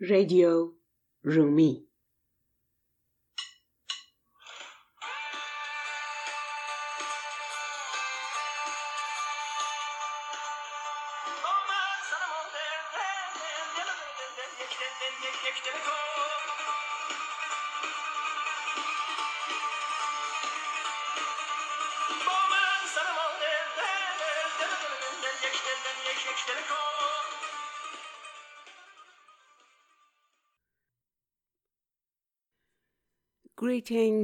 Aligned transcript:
Radio 0.00 0.74
Rumi. 1.24 1.85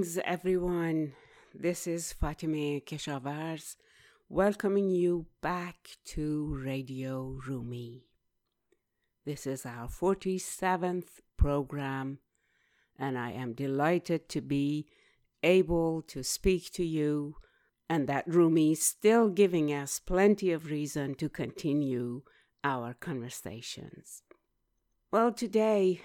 Greetings, 0.02 0.19
everyone. 0.24 1.12
This 1.55 1.87
is 1.87 2.12
Fatima 2.12 2.80
Keshavarz 2.80 3.77
welcoming 4.29 4.91
you 4.91 5.27
back 5.41 5.97
to 6.06 6.59
Radio 6.60 7.38
Rumi. 7.47 8.02
This 9.24 9.46
is 9.46 9.65
our 9.65 9.87
47th 9.87 11.20
program, 11.37 12.19
and 12.98 13.16
I 13.16 13.30
am 13.30 13.52
delighted 13.52 14.29
to 14.30 14.41
be 14.41 14.88
able 15.41 16.02
to 16.09 16.24
speak 16.24 16.73
to 16.73 16.84
you, 16.84 17.37
and 17.88 18.09
that 18.09 18.27
Rumi 18.27 18.73
is 18.73 18.82
still 18.82 19.29
giving 19.29 19.69
us 19.69 20.01
plenty 20.01 20.51
of 20.51 20.66
reason 20.69 21.15
to 21.15 21.29
continue 21.29 22.23
our 22.65 22.93
conversations. 22.93 24.24
Well, 25.12 25.30
today 25.30 26.01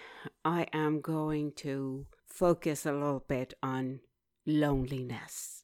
I 0.46 0.68
am 0.72 1.02
going 1.02 1.54
to 1.64 2.06
focus 2.28 2.86
a 2.86 2.92
little 2.92 3.24
bit 3.28 3.54
on 3.64 4.02
loneliness, 4.46 5.64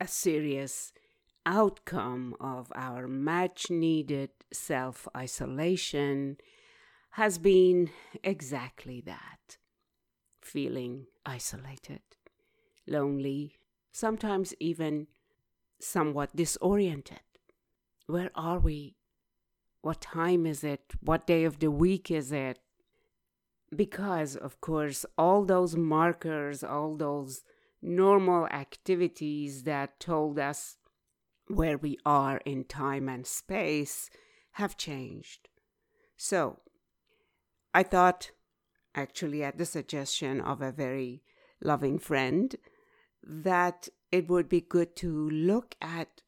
a 0.00 0.06
serious 0.06 0.92
outcome 1.46 2.34
of 2.40 2.70
our 2.74 3.08
much 3.08 3.70
needed 3.70 4.30
self 4.52 5.08
isolation 5.16 6.36
has 7.12 7.38
been 7.38 7.90
exactly 8.22 9.00
that 9.00 9.56
feeling 10.42 11.06
isolated, 11.24 12.02
lonely, 12.86 13.54
sometimes 13.92 14.54
even 14.60 15.06
somewhat 15.80 16.34
disoriented. 16.34 17.20
Where 18.06 18.30
are 18.34 18.58
we? 18.58 18.96
What 19.82 20.00
time 20.00 20.46
is 20.46 20.62
it? 20.64 20.92
What 21.00 21.26
day 21.26 21.44
of 21.44 21.58
the 21.60 21.70
week 21.70 22.10
is 22.10 22.32
it? 22.32 22.58
Because, 23.74 24.36
of 24.36 24.60
course, 24.60 25.06
all 25.16 25.44
those 25.44 25.76
markers, 25.76 26.64
all 26.64 26.96
those 26.96 27.42
normal 27.80 28.46
activities 28.48 29.62
that 29.62 30.00
told 30.00 30.38
us 30.38 30.76
where 31.46 31.78
we 31.78 31.98
are 32.04 32.38
in 32.44 32.64
time 32.64 33.08
and 33.08 33.26
space 33.26 34.10
have 34.52 34.76
changed. 34.76 35.48
So, 36.16 36.60
I 37.72 37.82
thought, 37.82 38.32
actually, 38.94 39.42
at 39.42 39.58
the 39.58 39.66
suggestion 39.66 40.40
of 40.40 40.60
a 40.60 40.72
very 40.72 41.22
loving 41.62 41.98
friend, 41.98 42.54
that 43.22 43.88
it 44.10 44.28
would 44.28 44.48
be 44.48 44.60
good 44.60 44.96
to 44.96 45.30
look 45.30 45.76
at 45.80 46.22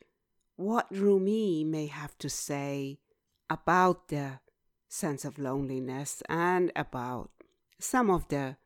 what 0.57 0.87
Rumi 0.91 1.65
may 1.65 1.87
have 1.87 2.17
to 2.19 2.29
say 2.29 3.01
about 3.51 4.09
the 4.09 4.41
sense 4.93 5.25
of 5.25 5.39
loneliness 5.39 6.23
and 6.29 6.71
about 6.77 7.31
some 7.79 8.11
of 8.11 8.29
the 8.29 8.57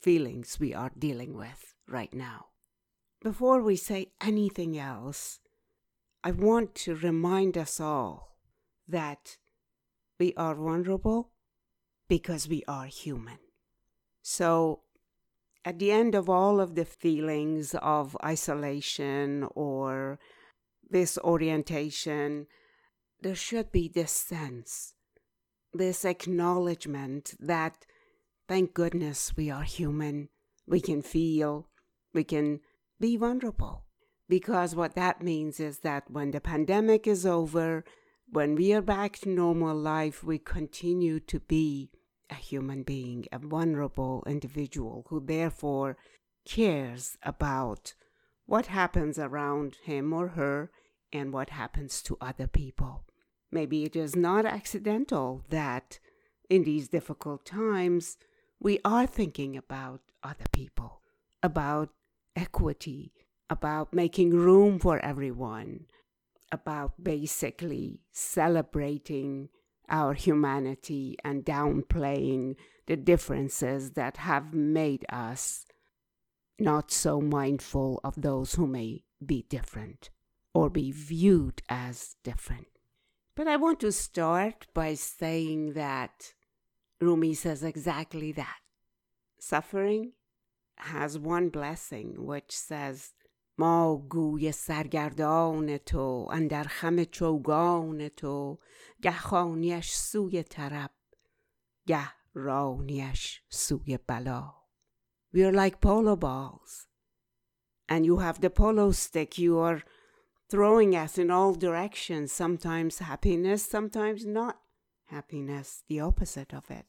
feelings 0.00 0.58
we 0.58 0.72
are 0.72 0.90
dealing 0.98 1.36
with 1.36 1.74
right 1.86 2.14
now. 2.14 2.46
Before 3.22 3.60
we 3.62 3.76
say 3.76 4.12
anything 4.20 4.78
else, 4.78 5.40
I 6.24 6.30
want 6.30 6.74
to 6.86 6.96
remind 6.96 7.58
us 7.58 7.78
all 7.78 8.38
that 8.88 9.36
we 10.18 10.32
are 10.38 10.54
vulnerable 10.54 11.32
because 12.08 12.48
we 12.48 12.62
are 12.66 12.86
human. 12.86 13.38
So, 14.22 14.80
at 15.66 15.78
the 15.78 15.90
end 15.90 16.14
of 16.14 16.30
all 16.30 16.60
of 16.60 16.76
the 16.76 16.84
feelings 16.84 17.74
of 17.82 18.16
isolation 18.24 19.46
or 19.54 20.18
disorientation, 20.90 22.46
there 23.20 23.34
should 23.34 23.70
be 23.70 23.88
this 23.88 24.12
sense, 24.12 24.94
this 25.76 26.04
acknowledgement 26.04 27.34
that 27.40 27.86
Thank 28.48 28.74
goodness 28.74 29.36
we 29.36 29.50
are 29.50 29.64
human. 29.64 30.28
We 30.68 30.80
can 30.80 31.02
feel, 31.02 31.66
we 32.14 32.22
can 32.22 32.60
be 33.00 33.16
vulnerable. 33.16 33.82
Because 34.28 34.74
what 34.74 34.94
that 34.94 35.22
means 35.22 35.58
is 35.58 35.80
that 35.80 36.08
when 36.08 36.30
the 36.30 36.40
pandemic 36.40 37.08
is 37.08 37.26
over, 37.26 37.84
when 38.30 38.54
we 38.54 38.72
are 38.72 38.82
back 38.82 39.18
to 39.18 39.28
normal 39.28 39.76
life, 39.76 40.22
we 40.22 40.38
continue 40.38 41.18
to 41.20 41.40
be 41.40 41.90
a 42.30 42.34
human 42.34 42.84
being, 42.84 43.26
a 43.32 43.38
vulnerable 43.38 44.22
individual 44.26 45.06
who 45.08 45.20
therefore 45.20 45.96
cares 46.44 47.18
about 47.24 47.94
what 48.46 48.66
happens 48.66 49.18
around 49.18 49.76
him 49.84 50.12
or 50.12 50.28
her 50.28 50.70
and 51.12 51.32
what 51.32 51.50
happens 51.50 52.00
to 52.02 52.16
other 52.20 52.46
people. 52.46 53.04
Maybe 53.56 53.84
it 53.84 53.96
is 53.96 54.14
not 54.14 54.44
accidental 54.44 55.42
that 55.48 55.98
in 56.50 56.64
these 56.64 56.88
difficult 56.88 57.46
times, 57.46 58.18
we 58.60 58.80
are 58.84 59.06
thinking 59.06 59.56
about 59.56 60.02
other 60.22 60.44
people, 60.52 61.00
about 61.42 61.88
equity, 62.36 63.14
about 63.48 63.94
making 63.94 64.28
room 64.28 64.78
for 64.78 64.98
everyone, 64.98 65.86
about 66.52 67.02
basically 67.02 68.02
celebrating 68.12 69.48
our 69.88 70.12
humanity 70.12 71.16
and 71.24 71.42
downplaying 71.42 72.56
the 72.86 72.96
differences 72.98 73.92
that 73.92 74.18
have 74.18 74.52
made 74.52 75.06
us 75.08 75.64
not 76.58 76.90
so 76.90 77.22
mindful 77.22 78.02
of 78.04 78.20
those 78.20 78.56
who 78.56 78.66
may 78.66 79.04
be 79.24 79.46
different 79.48 80.10
or 80.52 80.68
be 80.68 80.92
viewed 80.92 81.62
as 81.70 82.16
different. 82.22 82.66
But 83.35 83.47
I 83.47 83.55
want 83.57 83.79
to 83.81 83.91
start 83.91 84.67
by 84.73 84.93
saying 84.93 85.73
that 85.73 86.33
Rumi 86.99 87.33
says 87.33 87.63
exactly 87.63 88.31
that. 88.33 88.59
Suffering 89.39 90.13
has 90.75 91.17
one 91.17 91.49
blessing 91.49 92.25
which 92.25 92.51
says 92.55 93.13
ما 93.57 94.07
گوی 94.09 94.51
سرگردان 94.51 95.77
تو 95.77 96.27
اندر 96.31 96.63
خم 96.63 97.03
چوگان 97.03 98.09
تو 98.09 98.57
گه 99.03 99.17
خانیش 99.17 99.91
سوی 99.93 100.43
طرب 100.43 100.91
گه 101.87 102.09
رانیش 102.33 103.41
سوی 103.49 103.97
بلا 104.07 104.53
We 105.33 105.43
are 105.43 105.53
like 105.53 105.79
polo 105.81 106.15
balls 106.15 106.87
and 107.87 108.05
you 108.05 108.17
have 108.17 108.41
the 108.41 108.49
polo 108.49 108.91
stick 108.91 109.37
you 109.37 109.57
are 109.59 109.83
throwing 110.48 110.94
us 110.94 111.18
in 111.18 111.30
all 111.30 111.54
directions 111.54 112.32
sometimes 112.32 112.98
happiness 112.98 113.64
sometimes 113.64 114.24
not 114.24 114.60
happiness, 115.06 115.82
the 115.88 116.00
opposite 116.00 116.52
of 116.52 116.70
it. 116.70 116.86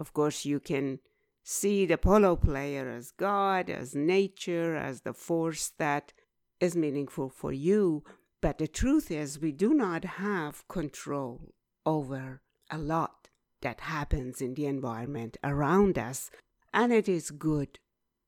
Of 0.00 0.12
course, 0.12 0.44
you 0.44 0.60
can 0.60 0.98
see 1.42 1.86
the 1.86 1.98
polo 1.98 2.36
player 2.36 2.88
as 2.88 3.10
God, 3.12 3.70
as 3.70 3.94
nature, 3.94 4.76
as 4.76 5.02
the 5.02 5.12
force 5.12 5.72
that 5.78 6.12
is 6.60 6.76
meaningful 6.76 7.28
for 7.28 7.52
you. 7.52 8.04
But 8.40 8.58
the 8.58 8.68
truth 8.68 9.10
is, 9.10 9.40
we 9.40 9.52
do 9.52 9.72
not 9.72 10.04
have 10.04 10.66
control 10.68 11.54
over 11.86 12.42
a 12.70 12.78
lot 12.78 13.28
that 13.62 13.80
happens 13.80 14.40
in 14.40 14.54
the 14.54 14.66
environment 14.66 15.36
around 15.42 15.98
us. 15.98 16.30
And 16.72 16.92
it 16.92 17.08
is 17.08 17.30
good 17.30 17.78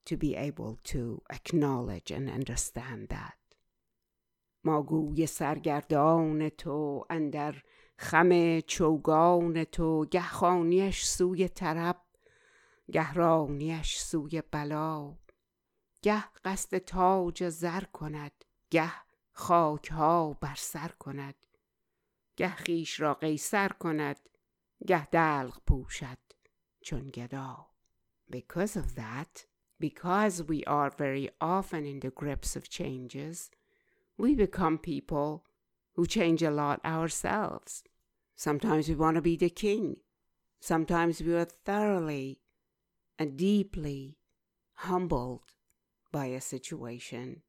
to 0.05 0.15
be 0.15 0.35
able 0.35 0.79
to 0.85 1.21
acknowledge 1.29 2.11
and 2.11 2.29
understand 2.29 3.09
that. 3.09 3.33
ما 4.67 4.81
گوی 4.81 5.25
سرگردان 5.25 6.49
تو 6.49 7.05
اندر 7.09 7.63
خم 7.97 8.59
چوگان 8.59 9.63
تو 9.63 10.05
گه 10.05 10.21
خانیش 10.21 11.03
سوی 11.03 11.47
طرب 11.47 12.01
گه 12.91 13.13
رانیش 13.13 13.97
سوی 13.97 14.43
بلا. 14.51 15.17
گه 16.01 16.23
قصد 16.45 16.77
تاج 16.77 17.49
زر 17.49 17.83
کند 17.83 18.45
گه 18.69 18.91
خاک 19.31 19.87
ها 19.87 20.37
بر 20.41 20.55
سر 20.57 20.91
کند. 20.99 21.35
گه 22.37 22.49
خیش 22.49 22.99
را 22.99 23.13
قیصر 23.13 23.69
کند 23.69 24.19
گه 24.87 25.05
دلق 25.05 25.61
پوشد 25.67 26.17
چون 26.81 27.09
گدا. 27.09 27.67
Because 28.31 28.75
of 28.75 28.95
that 28.95 29.45
because 29.79 30.43
we 30.43 30.63
are 30.65 30.89
very 30.89 31.29
often 31.39 31.85
in 31.85 31.99
the 31.99 32.11
grips 32.11 32.55
of 32.55 32.69
changes 32.69 33.51
we 34.18 34.34
become 34.34 34.78
people 34.78 35.44
who 35.94 36.06
change 36.06 36.42
a 36.42 36.50
lot 36.50 36.84
ourselves. 36.84 37.82
Sometimes 38.36 38.88
we 38.88 38.94
want 38.94 39.16
to 39.16 39.22
be 39.22 39.36
the 39.36 39.50
king. 39.50 39.96
Sometimes 40.60 41.20
we 41.20 41.34
are 41.34 41.44
thoroughly 41.44 42.40
and 43.18 43.36
deeply 43.36 44.18
humbled 44.74 45.54
by 46.10 46.26
a 46.26 46.40
situation. 46.40 47.42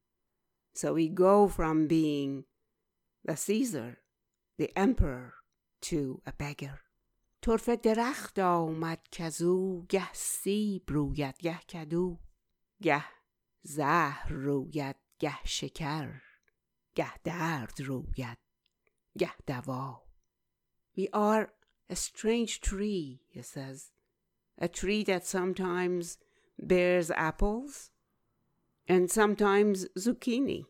So 0.74 0.94
we 0.94 1.08
go 1.08 1.48
from 1.48 1.86
being 1.86 2.44
the 3.24 3.36
Caesar, 3.36 3.98
the 4.58 4.76
emperor, 4.76 5.34
to 5.82 6.22
a 6.26 6.32
beggar. 6.32 6.80
طرف 7.42 7.68
درخت 7.68 8.38
آمد 8.38 9.08
کزو 9.12 9.86
گه 9.88 10.12
سیب 10.12 10.82
روید 10.88 11.38
گه 11.38 11.58
کدو 11.58 12.18
گه 12.82 13.04
زهر 13.62 14.32
روید 14.32 14.96
گه 15.18 15.44
شکر 15.44 16.22
گه 16.98 17.18
درد 17.24 17.80
روید 17.80 18.38
گه 19.18 19.32
دوا 19.46 20.04
We 20.96 21.08
are 21.12 21.52
a 21.90 21.96
strange 21.96 22.60
tree, 22.60 23.22
he 23.28 23.42
says. 23.42 23.90
A 24.58 24.68
tree 24.68 25.02
that 25.04 25.26
sometimes 25.26 26.18
bears 26.58 27.10
apples 27.10 27.90
and 28.86 29.10
sometimes 29.10 29.86
zucchini. 29.98 30.66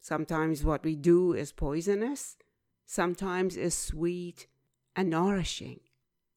Sometimes 0.00 0.64
what 0.64 0.84
we 0.84 0.94
do 0.94 1.32
is 1.32 1.50
poisonous, 1.52 2.36
sometimes 2.84 3.56
is 3.56 3.74
sweet 3.74 4.46
and 4.94 5.10
nourishing. 5.10 5.80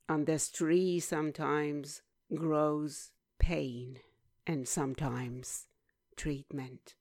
On 0.08 0.26
this 0.26 0.50
tree 0.50 1.00
sometimes 1.00 2.02
grows 2.34 3.12
pain 3.40 4.00
and 4.48 4.68
sometimes 4.68 5.68
treatment. 6.16 6.96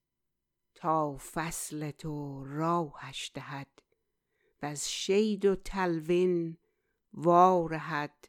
تا 0.82 1.16
فصل 1.16 1.90
تو 1.90 2.44
راهش 2.44 3.30
دهد 3.34 3.82
و 4.62 4.66
از 4.66 4.90
شید 4.90 5.44
و 5.44 5.56
تلوین 5.56 6.56
وارهد 7.12 8.28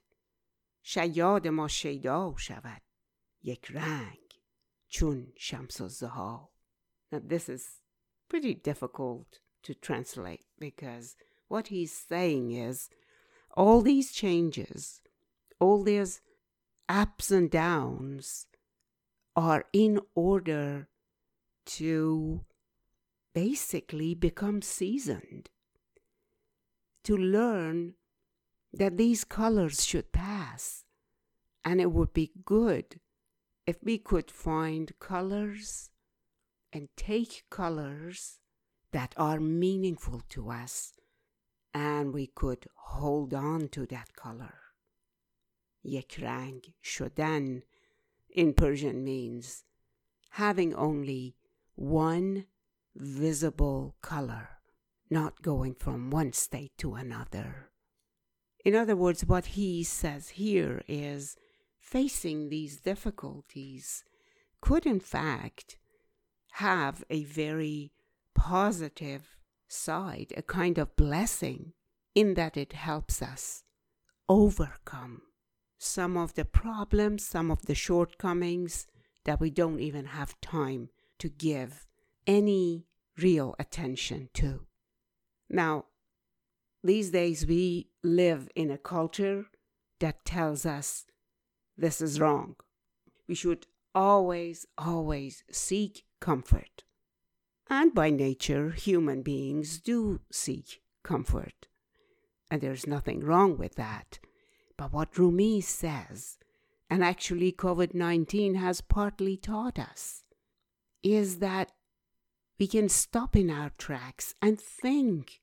شیاد 0.81 1.47
ما 1.47 1.68
شیدا 1.68 2.33
شود 2.38 2.81
یک 3.44 3.71
رنگ 3.71 4.41
چون 4.88 5.33
شمس 5.38 5.81
الزها 5.81 6.50
Now 7.12 7.19
this 7.19 7.50
is 7.50 7.81
pretty 8.30 8.53
difficult 8.53 9.39
to 9.63 9.74
translate 9.74 10.45
because 10.59 11.15
what 11.47 11.68
he's 11.68 11.91
saying 11.91 12.51
is 12.51 12.89
all 13.57 13.81
these 13.81 14.12
changes, 14.12 15.01
all 15.59 15.83
these 15.83 16.21
ups 16.88 17.31
and 17.31 17.50
downs 17.50 18.47
are 19.36 19.65
in 19.74 20.00
order 20.15 20.88
to 21.65 22.45
basically 23.33 24.15
become 24.15 24.62
seasoned, 24.62 25.50
to 27.03 27.15
learn 27.15 27.94
that 28.74 28.97
these 28.97 29.24
colors 29.24 29.86
should 29.86 30.12
pass. 30.12 30.83
And 31.65 31.81
it 31.81 31.91
would 31.91 32.13
be 32.13 32.31
good 32.45 33.00
if 33.68 33.77
we 33.83 33.97
could 33.97 34.31
find 34.31 34.91
colors 35.00 35.89
and 36.74 36.88
take 36.95 37.44
colors 37.50 38.39
that 38.91 39.13
are 39.18 39.39
meaningful 39.39 40.21
to 40.30 40.50
us 40.50 40.94
and 41.74 42.13
we 42.13 42.27
could 42.27 42.65
hold 42.75 43.33
on 43.33 43.68
to 43.69 43.86
that 43.88 44.15
color. 44.15 44.56
یک 45.83 46.19
رنگ 46.19 46.74
شدن 46.81 47.62
in 48.30 48.53
Persian 48.53 49.03
means 49.03 49.63
having 50.31 50.74
only 50.75 51.36
one 51.75 52.47
visible 52.94 53.97
color, 54.00 54.49
not 55.11 55.43
going 55.43 55.75
from 55.75 56.11
one 56.11 56.32
state 56.32 56.73
to 56.79 56.94
another. 56.94 57.71
In 58.65 58.75
other 58.75 58.97
words, 58.97 59.25
what 59.25 59.47
he 59.47 59.85
says 59.85 60.31
here 60.31 60.82
is 60.88 61.37
facing 61.79 62.49
these 62.49 62.81
difficulties 62.81 64.05
could, 64.61 64.87
in 64.87 65.00
fact, 65.00 65.76
have 66.53 67.05
a 67.11 67.25
very 67.25 67.93
positive 68.35 69.37
side, 69.69 70.32
a 70.37 70.43
kind 70.43 70.79
of 70.79 70.97
blessing, 70.97 71.73
in 72.15 72.35
that 72.35 72.56
it 72.56 72.73
helps 72.73 73.21
us 73.21 73.65
overcome 74.29 75.21
some 75.79 76.17
of 76.17 76.35
the 76.35 76.44
problems, 76.44 77.26
some 77.26 77.50
of 77.50 77.67
the 77.67 77.75
shortcomings 77.75 78.87
that 79.25 79.41
we 79.41 79.50
don't 79.50 79.81
even 79.81 80.06
have 80.06 80.41
time 80.41 80.88
to 81.25 81.31
give 81.31 81.87
any 82.26 82.85
real 83.17 83.55
attention 83.59 84.29
to. 84.35 84.67
Now, 85.49 85.87
these 86.82 87.11
days 87.12 87.47
we 87.47 87.88
live 88.03 88.50
in 88.55 88.71
a 88.71 88.76
culture 88.76 89.47
that 90.00 90.26
tells 90.26 90.67
us 90.67 91.06
this 91.79 92.03
is 92.03 92.21
wrong. 92.21 92.56
We 93.26 93.35
should 93.35 93.67
always, 93.94 94.67
always 94.76 95.44
seek 95.50 96.05
comfort. 96.21 96.85
And 97.71 97.94
by 97.94 98.11
nature, 98.11 98.73
human 98.73 99.23
beings 99.23 99.81
do 99.81 100.21
seek 100.31 100.82
comfort. 101.03 101.69
And 102.50 102.61
there's 102.61 102.87
nothing 102.87 103.21
wrong 103.21 103.56
with 103.56 103.76
that. 103.76 104.19
But 104.76 104.93
what 104.93 105.17
Rumi 105.17 105.62
says, 105.62 106.37
and 106.91 107.03
actually 107.03 107.50
COVID 107.50 107.94
19 107.94 108.56
has 108.56 108.82
partly 108.82 109.38
taught 109.38 109.79
us, 109.79 110.24
is 111.03 111.39
that 111.39 111.71
we 112.59 112.68
can 112.68 112.89
stop 112.89 113.36
in 113.36 113.50
our 113.50 113.71
tracks 113.77 114.33
and 114.41 114.59
think 114.59 115.41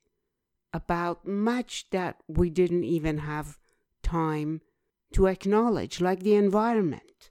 about 0.73 1.27
much 1.27 1.87
that 1.91 2.17
we 2.29 2.51
didn't 2.51 2.85
even 2.85 3.19
have 3.19 3.59
time 4.03 4.61
to 5.13 5.27
acknowledge, 5.27 6.01
like 6.01 6.21
the 6.21 6.35
environment, 6.35 7.31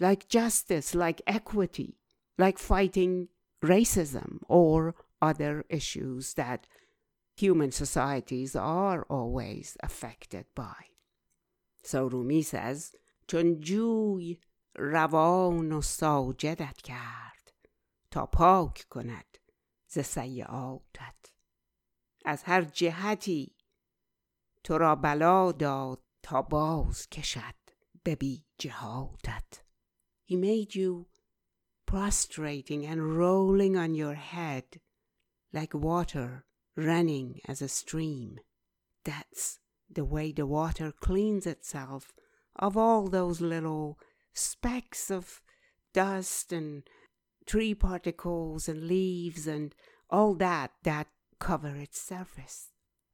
like 0.00 0.28
justice, 0.28 0.94
like 0.94 1.20
equity, 1.26 1.98
like 2.38 2.58
fighting 2.58 3.28
racism 3.62 4.38
or 4.48 4.94
other 5.20 5.64
issues 5.68 6.34
that 6.34 6.66
human 7.36 7.70
societies 7.70 8.56
are 8.56 9.02
always 9.10 9.76
affected 9.82 10.46
by. 10.54 10.74
So 11.82 12.06
Rumi 12.06 12.42
says, 12.42 12.92
چون 13.28 13.60
جوی 13.60 14.38
روان 14.76 15.72
و 15.72 15.82
ساجدت 15.82 16.82
کرد 16.82 17.31
تا 18.12 18.26
پاک 18.26 18.86
کند 18.90 19.38
ز 19.86 19.98
سیعاتت 19.98 21.32
از 22.24 22.42
هر 22.42 22.62
جهتی 22.62 23.56
تو 24.64 24.78
را 24.78 24.94
بلا 24.94 25.52
داد 25.52 26.02
تا 26.22 26.42
باز 26.42 27.08
کشد 27.08 27.54
به 28.02 28.16
بی 28.16 28.44
جهاتت 28.58 29.64
He 30.30 30.36
made 30.36 30.74
you 30.74 31.06
prostrating 31.86 32.84
and 32.84 33.16
rolling 33.16 33.76
on 33.76 33.94
your 33.94 34.14
head 34.14 34.80
like 35.54 35.72
water 35.72 36.44
running 36.76 37.40
as 37.46 37.62
a 37.62 37.68
stream. 37.68 38.38
That's 39.04 39.58
the 39.88 40.04
way 40.04 40.32
the 40.32 40.46
water 40.46 40.92
cleans 40.92 41.46
itself 41.46 42.12
of 42.56 42.76
all 42.76 43.08
those 43.08 43.40
little 43.40 43.98
specks 44.34 45.10
of 45.10 45.40
dust 45.94 46.52
and 46.52 46.82
tree 47.45 47.73
particles 47.73 48.67
and 48.67 48.87
leaves 48.87 49.47
and 49.47 49.75
all 50.09 50.33
that 50.35 50.71
that 50.83 51.07
cover 51.39 51.75
its 51.75 51.99
surface. 51.99 52.69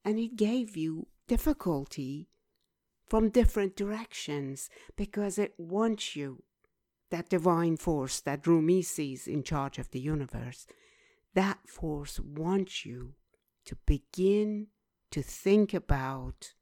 And 0.05 0.19
it 0.19 0.35
gave 0.35 0.77
you 0.77 1.07
difficulty 1.27 2.29
from 3.07 3.29
different 3.29 3.75
directions 3.75 4.69
because 4.95 5.39
it 5.39 5.53
wants 5.57 6.15
you, 6.15 6.43
that 7.09 7.29
divine 7.29 7.75
force 7.75 8.19
that 8.21 8.45
Rumi 8.45 8.83
sees 8.83 9.27
in 9.27 9.43
charge 9.43 9.79
of 9.79 9.89
the 9.91 9.99
universe, 9.99 10.67
that 11.33 11.67
force 11.67 12.19
wants 12.19 12.85
you 12.85 13.15
to 13.65 13.75
begin 13.85 14.67
to 15.11 15.21
think 15.21 15.73
about 15.73 16.53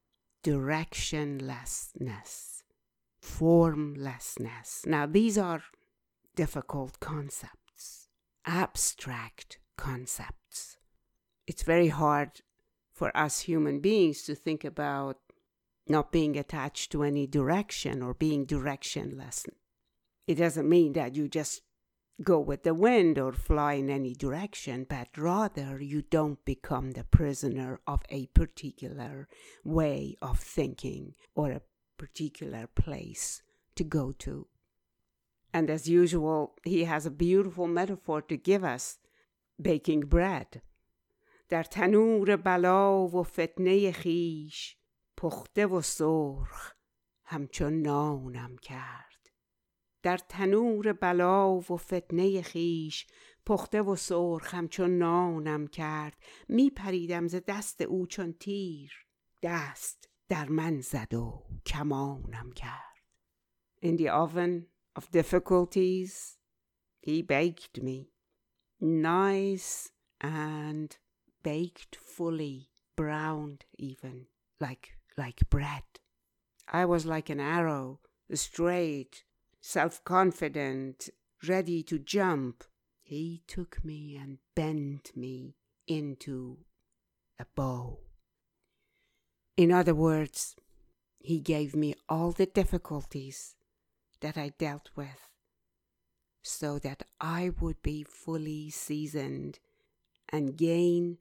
directionlessness, 0.43 2.63
formlessness. 3.19 4.85
Now, 4.85 5.05
these 5.05 5.37
are 5.37 5.63
difficult 6.35 6.99
concepts, 6.99 7.56
abstract 8.47 9.59
concepts. 9.77 10.77
It's 11.45 11.63
very 11.63 11.89
hard 11.89 12.41
for 12.93 13.15
us 13.15 13.41
human 13.41 13.79
beings 13.79 14.23
to 14.23 14.33
think 14.33 14.63
about 14.63 15.17
not 15.87 16.11
being 16.11 16.37
attached 16.37 16.91
to 16.91 17.03
any 17.03 17.27
direction 17.27 18.01
or 18.01 18.13
being 18.13 18.45
directionless. 18.45 19.47
It 20.25 20.35
doesn't 20.35 20.67
mean 20.67 20.93
that 20.93 21.15
you 21.15 21.27
just 21.27 21.61
go 22.23 22.39
with 22.39 22.63
the 22.63 22.73
wind 22.73 23.19
or 23.19 23.31
fly 23.31 23.73
in 23.73 23.89
any 23.89 24.13
direction, 24.13 24.85
but 24.89 25.09
rather 25.17 25.79
you 25.79 26.01
don't 26.01 26.43
become 26.43 26.91
the 26.91 27.03
prisoner 27.03 27.79
of 27.85 28.01
a 28.09 28.25
particular 28.27 29.27
way 29.63 30.15
of 30.21 30.39
thinking 30.39 31.13
or 31.35 31.51
a 31.51 31.61
particular 31.97 32.67
place 32.67 33.43
to 33.75 33.83
go 33.83 34.11
to. 34.13 34.47
And 35.57 35.71
as 35.71 35.89
usual, 35.89 36.53
he 36.63 36.83
has 36.83 37.03
a 37.07 37.17
beautiful 37.25 37.67
metaphor 37.79 38.21
to 38.29 38.37
give 38.37 38.63
us 38.63 38.99
baking 39.59 40.01
bread. 40.01 40.61
در 41.49 41.63
تنور 41.63 42.35
بلا 42.35 43.07
و 43.07 43.23
فتنه 43.23 43.91
خیش 43.91 44.77
پخته 45.17 45.65
و 45.65 45.81
سرخ 45.81 46.73
همچون 47.23 47.81
نانم 47.81 48.57
کرد. 48.57 49.29
در 50.03 50.17
تنور 50.17 50.93
بلا 50.93 51.55
و 51.55 51.77
فتنه 51.77 52.41
خیش 52.41 53.07
پخته 53.45 53.81
و 53.81 53.95
سرخ 53.95 54.53
همچون 54.53 54.97
نانم 54.97 55.67
کرد. 55.67 56.17
می 56.47 56.69
پریدم 56.69 57.27
ز 57.27 57.35
دست 57.47 57.81
او 57.81 58.07
چون 58.07 58.33
تیر 58.33 58.91
دست 59.43 60.09
در 60.29 60.49
من 60.49 60.81
زد 60.81 61.13
و 61.13 61.43
کمانم 61.65 62.51
کرد. 62.51 62.97
In 63.85 63.97
the 63.97 64.09
oven 64.09 64.76
of 64.97 65.11
difficulties. 65.11 66.37
He 66.99 67.21
baked 67.21 67.81
me 67.81 68.09
nice 68.81 69.89
and 70.19 70.97
baked 71.43 71.95
fully 71.95 72.69
browned 72.95 73.63
even 73.77 74.25
like 74.59 74.97
like 75.15 75.49
bread. 75.49 75.83
I 76.67 76.85
was 76.85 77.05
like 77.05 77.29
an 77.29 77.39
arrow 77.39 77.99
straight 78.33 79.23
self-confident 79.61 81.09
ready 81.47 81.83
to 81.83 81.99
jump. 81.99 82.63
He 83.03 83.43
took 83.47 83.83
me 83.85 84.17
and 84.21 84.39
bent 84.55 85.15
me 85.15 85.55
into 85.87 86.57
a 87.39 87.45
bow. 87.55 87.99
In 89.55 89.71
other 89.71 89.95
words, 89.95 90.55
he 91.19 91.39
gave 91.39 91.75
me 91.75 91.95
all 92.09 92.31
the 92.31 92.45
difficulties 92.45 93.55
that 94.21 94.37
I 94.37 94.49
dealt 94.57 94.89
with 94.95 95.29
so 96.41 96.79
that 96.79 97.03
I 97.19 97.51
would 97.59 97.81
be 97.81 98.03
fully 98.03 98.69
seasoned 98.69 99.59
and 100.29 100.57
gain 100.57 101.17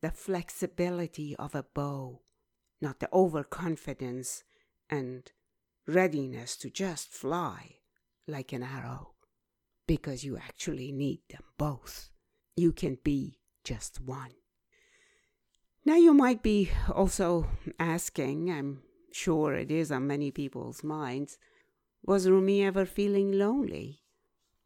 the 0.00 0.10
flexibility 0.10 1.34
of 1.36 1.54
a 1.54 1.64
bow, 1.74 2.22
not 2.80 3.00
the 3.00 3.08
overconfidence 3.12 4.44
and 4.88 5.30
readiness 5.86 6.56
to 6.58 6.70
just 6.70 7.08
fly 7.08 7.76
like 8.26 8.52
an 8.52 8.62
arrow 8.62 9.14
because 9.86 10.24
you 10.24 10.36
actually 10.36 10.92
need 10.92 11.20
them 11.28 11.42
both. 11.58 12.10
You 12.56 12.72
can 12.72 12.98
be 13.02 13.38
just 13.64 14.00
one. 14.00 14.32
Now, 15.84 15.96
you 15.96 16.14
might 16.14 16.42
be 16.42 16.70
also 16.92 17.48
asking, 17.78 18.50
I'm 18.50 18.82
sure 19.12 19.54
it 19.54 19.72
is 19.72 19.90
on 19.90 20.06
many 20.06 20.30
people's 20.30 20.84
minds, 20.84 21.38
was 22.05 22.29
Rumi 22.29 22.63
ever 22.63 22.85
feeling 22.85 23.31
lonely? 23.31 24.03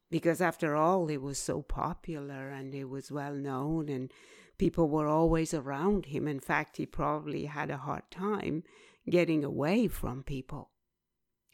Because 0.09 0.41
after 0.41 0.75
all, 0.75 1.07
he 1.07 1.17
was 1.17 1.37
so 1.37 1.61
popular 1.61 2.49
and 2.49 2.73
he 2.73 2.83
was 2.83 3.11
well 3.11 3.33
known 3.33 3.89
and 3.89 4.11
people 4.57 4.89
were 4.89 5.07
always 5.07 5.53
around 5.53 6.07
him. 6.07 6.27
In 6.27 6.39
fact, 6.39 6.77
he 6.77 6.85
probably 6.85 7.45
had 7.45 7.71
a 7.71 7.77
hard 7.77 8.03
time 8.11 8.63
getting 9.09 9.43
away 9.43 9.87
from 9.87 10.23
people. 10.23 10.71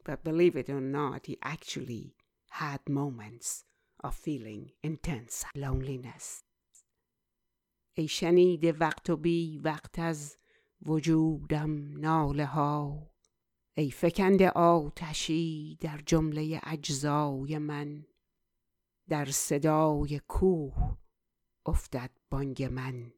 But 0.03 0.23
believe 0.23 0.55
it 0.55 0.69
or 0.69 0.81
not, 0.81 1.27
he 1.27 1.37
actually 1.41 2.15
had 2.49 2.89
moments 2.89 3.63
of 4.03 4.15
feeling 4.15 4.71
intense 4.83 5.45
loneliness. 5.55 6.43
ای 7.97 8.07
شنیده 8.07 8.71
وقت 8.71 9.09
و 9.09 9.17
بی 9.17 9.59
وقت 9.63 9.99
از 9.99 10.37
وجودم 10.85 11.97
ناله 11.97 12.45
ها 12.45 13.09
ای 13.74 13.90
فکنده 13.90 14.50
آتشی 14.50 15.78
در 15.80 16.00
جمله 16.06 16.60
اجزای 16.62 17.58
من. 17.58 18.06
در 19.08 19.24
صدای 19.24 20.20
کوه 20.28 20.96
افتد 21.66 22.10
بانگ 22.30 22.62
من. 22.62 23.12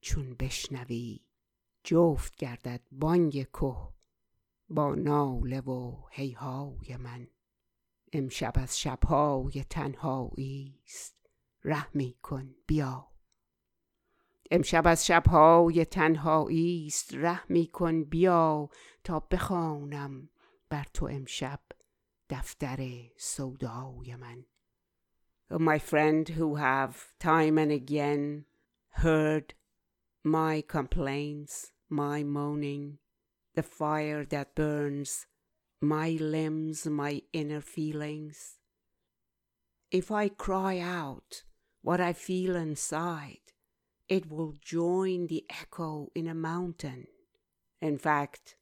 چون 0.00 0.34
بشنوی 0.34 1.20
جفت 1.84 2.36
گردد 2.36 2.80
بانگ 2.92 3.32
که 3.32 3.76
با 4.68 4.94
ناله 4.94 5.60
و 5.60 5.96
هیهای 6.10 6.96
من. 6.96 7.28
امشب 8.12 8.52
از 8.54 8.80
شبهای 8.80 9.64
تنهایی 9.70 10.80
است. 10.86 11.16
رحمی 11.64 12.16
کن 12.22 12.54
بیا. 12.66 13.09
امشب 14.51 14.87
از 14.87 15.05
شبهای 15.05 15.85
تنهایی 15.85 16.85
است 16.87 17.13
رحمی 17.13 17.67
کن 17.67 18.03
بیا 18.03 18.69
تا 19.03 19.19
بخوانم 19.19 20.29
بر 20.69 20.85
تو 20.93 21.05
امشب 21.05 21.59
دفتر 22.29 22.87
سودای 23.17 24.15
من 24.15 24.45
oh, 25.51 25.59
my 25.59 25.79
friend 25.79 26.29
who 26.29 26.55
have 26.55 26.95
time 27.19 27.57
and 27.57 27.71
again 27.71 28.45
heard 28.89 29.53
my 30.23 30.63
complaints 30.67 31.71
my 31.89 32.23
moaning 32.23 32.97
the 33.55 33.63
fire 33.63 34.25
that 34.25 34.55
burns 34.55 35.25
my 35.81 36.17
limbs, 36.19 36.85
my 36.87 37.21
inner 37.33 37.61
feelings. 37.61 38.55
If 39.91 40.11
I 40.11 40.29
cry 40.29 40.79
out 40.79 41.43
what 41.81 42.01
I 42.01 42.13
feel 42.13 42.55
inside, 42.55 43.38
it 44.10 44.28
will 44.28 44.54
join 44.60 45.28
the 45.28 45.44
echo 45.48 46.10
in 46.16 46.26
a 46.26 46.34
mountain. 46.34 47.06
In 47.80 47.96
fact, 47.96 48.56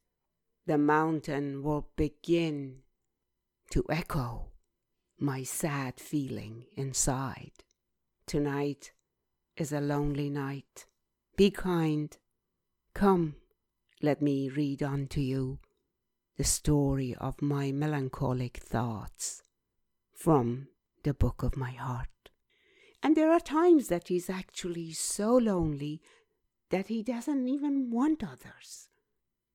the 0.67 0.77
mountain 0.77 1.63
will 1.63 1.89
begin 1.95 2.83
to 3.71 3.83
echo 3.89 4.51
my 5.17 5.41
sad 5.41 5.99
feeling 5.99 6.65
inside. 6.77 7.63
Tonight 8.27 8.91
is 9.57 9.73
a 9.73 9.81
lonely 9.81 10.29
night. 10.29 10.85
Be 11.35 11.49
kind. 11.49 12.15
Come, 12.93 13.35
let 14.03 14.21
me 14.21 14.49
read 14.49 14.83
unto 14.83 15.19
you 15.19 15.57
the 16.37 16.43
story 16.43 17.15
of 17.19 17.41
my 17.41 17.71
melancholic 17.71 18.57
thoughts 18.57 19.41
from 20.13 20.67
the 21.03 21.13
book 21.15 21.41
of 21.41 21.57
my 21.57 21.71
heart. 21.71 22.29
And 23.02 23.16
there 23.16 23.32
are 23.32 23.40
times 23.40 23.88
that 23.88 24.08
he's 24.08 24.30
actually 24.30 24.92
so 24.92 25.36
lonely 25.36 26.00
that 26.70 26.86
he 26.88 27.02
doesn't 27.02 27.48
even 27.48 27.90
want 27.90 28.24
others. 28.24 28.88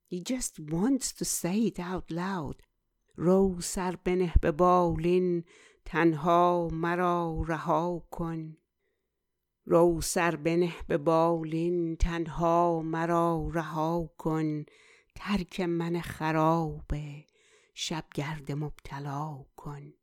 He 0.07 0.21
just 0.21 0.59
wants 0.59 1.11
to 1.13 1.25
say 1.25 1.57
it 1.69 1.79
out 1.79 2.11
loud. 2.11 2.57
رو 3.15 3.61
سر 3.61 3.95
بنه 3.95 4.33
به 4.41 4.51
بالین 4.51 5.43
تنها 5.85 6.69
مرا 6.71 7.43
رها 7.47 8.03
کن 8.11 8.57
رو 9.65 10.01
سر 10.01 10.35
بنه 10.35 10.73
به 10.87 10.97
بالین 10.97 11.95
تنها 11.95 12.81
مرا 12.81 13.49
رها 13.53 14.09
کن 14.17 14.65
ترک 15.15 15.61
من 15.61 16.01
خراب 16.01 16.91
شبگرد 17.73 18.51
مبتلا 18.51 19.45
کن 19.55 19.93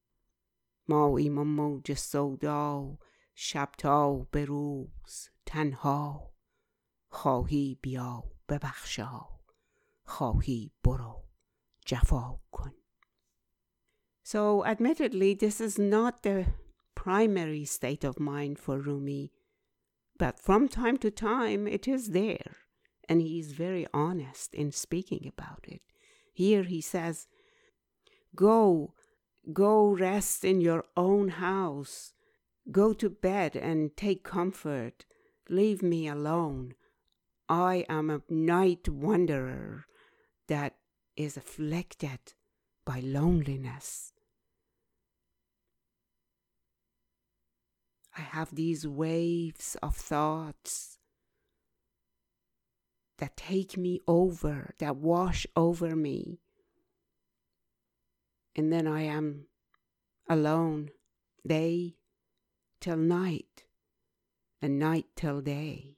ما 0.89 1.19
ایم 1.19 1.43
موج 1.43 1.93
سودا 1.93 2.99
شب 3.35 3.69
تا 3.79 4.15
به 4.15 4.45
روز 4.45 5.31
تنها 5.47 6.33
خواهی 7.09 7.79
بیا 7.83 8.25
ببخشا 8.49 9.29
خواهی 10.05 10.73
برو 10.85 11.25
جفا 11.87 12.41
کن 12.51 12.73
So 14.25 14.65
admittedly 14.65 15.35
this 15.35 15.61
is 15.61 15.79
not 15.79 16.23
the 16.23 16.47
primary 16.95 17.65
state 17.65 18.05
of 18.05 18.19
mind 18.19 18.59
for 18.59 18.81
Rumi 18.81 19.33
but 20.19 20.41
from 20.41 20.69
time 20.69 20.97
to 20.99 21.11
time 21.11 21.67
it 21.67 21.87
is 21.87 22.11
there 22.11 22.57
and 23.09 23.21
he's 23.23 23.53
very 23.53 23.87
honest 23.95 24.55
in 24.55 24.73
speaking 24.73 25.31
about 25.33 25.65
it. 25.69 25.81
Here 26.33 26.65
he 26.65 26.81
says, 26.81 27.29
Go, 28.35 28.95
go 29.53 29.89
rest 29.89 30.45
in 30.45 30.61
your 30.61 30.85
own 30.97 31.29
house. 31.29 32.13
Go 32.70 32.94
to 32.94 33.10
bed 33.10 33.56
and 33.56 33.96
take 33.98 34.24
comfort. 34.24 35.06
Leave 35.50 35.82
me 35.82 36.08
alone. 36.08 36.76
I 37.50 37.86
am 37.90 38.10
a 38.10 38.22
night 38.30 38.88
wanderer 38.88 39.86
that 40.48 40.76
is 41.16 41.38
afflicted 41.38 42.34
by 42.86 43.00
loneliness. 43.00 44.14
I 48.18 48.22
have 48.22 48.54
these 48.54 48.88
waves 48.88 49.76
of 49.82 49.96
thoughts 49.96 51.00
that 53.18 53.38
take 53.38 53.78
me 53.78 54.00
over, 54.08 54.74
that 54.80 54.98
wash 54.98 55.46
over 55.56 55.96
me. 55.96 56.40
And 58.56 58.72
then 58.72 58.88
I 58.88 59.04
am 59.04 59.46
alone, 60.30 60.90
day 61.46 61.96
till 62.82 62.98
night, 62.98 63.64
and 64.62 64.78
night 64.80 65.06
till 65.16 65.40
day. 65.40 65.96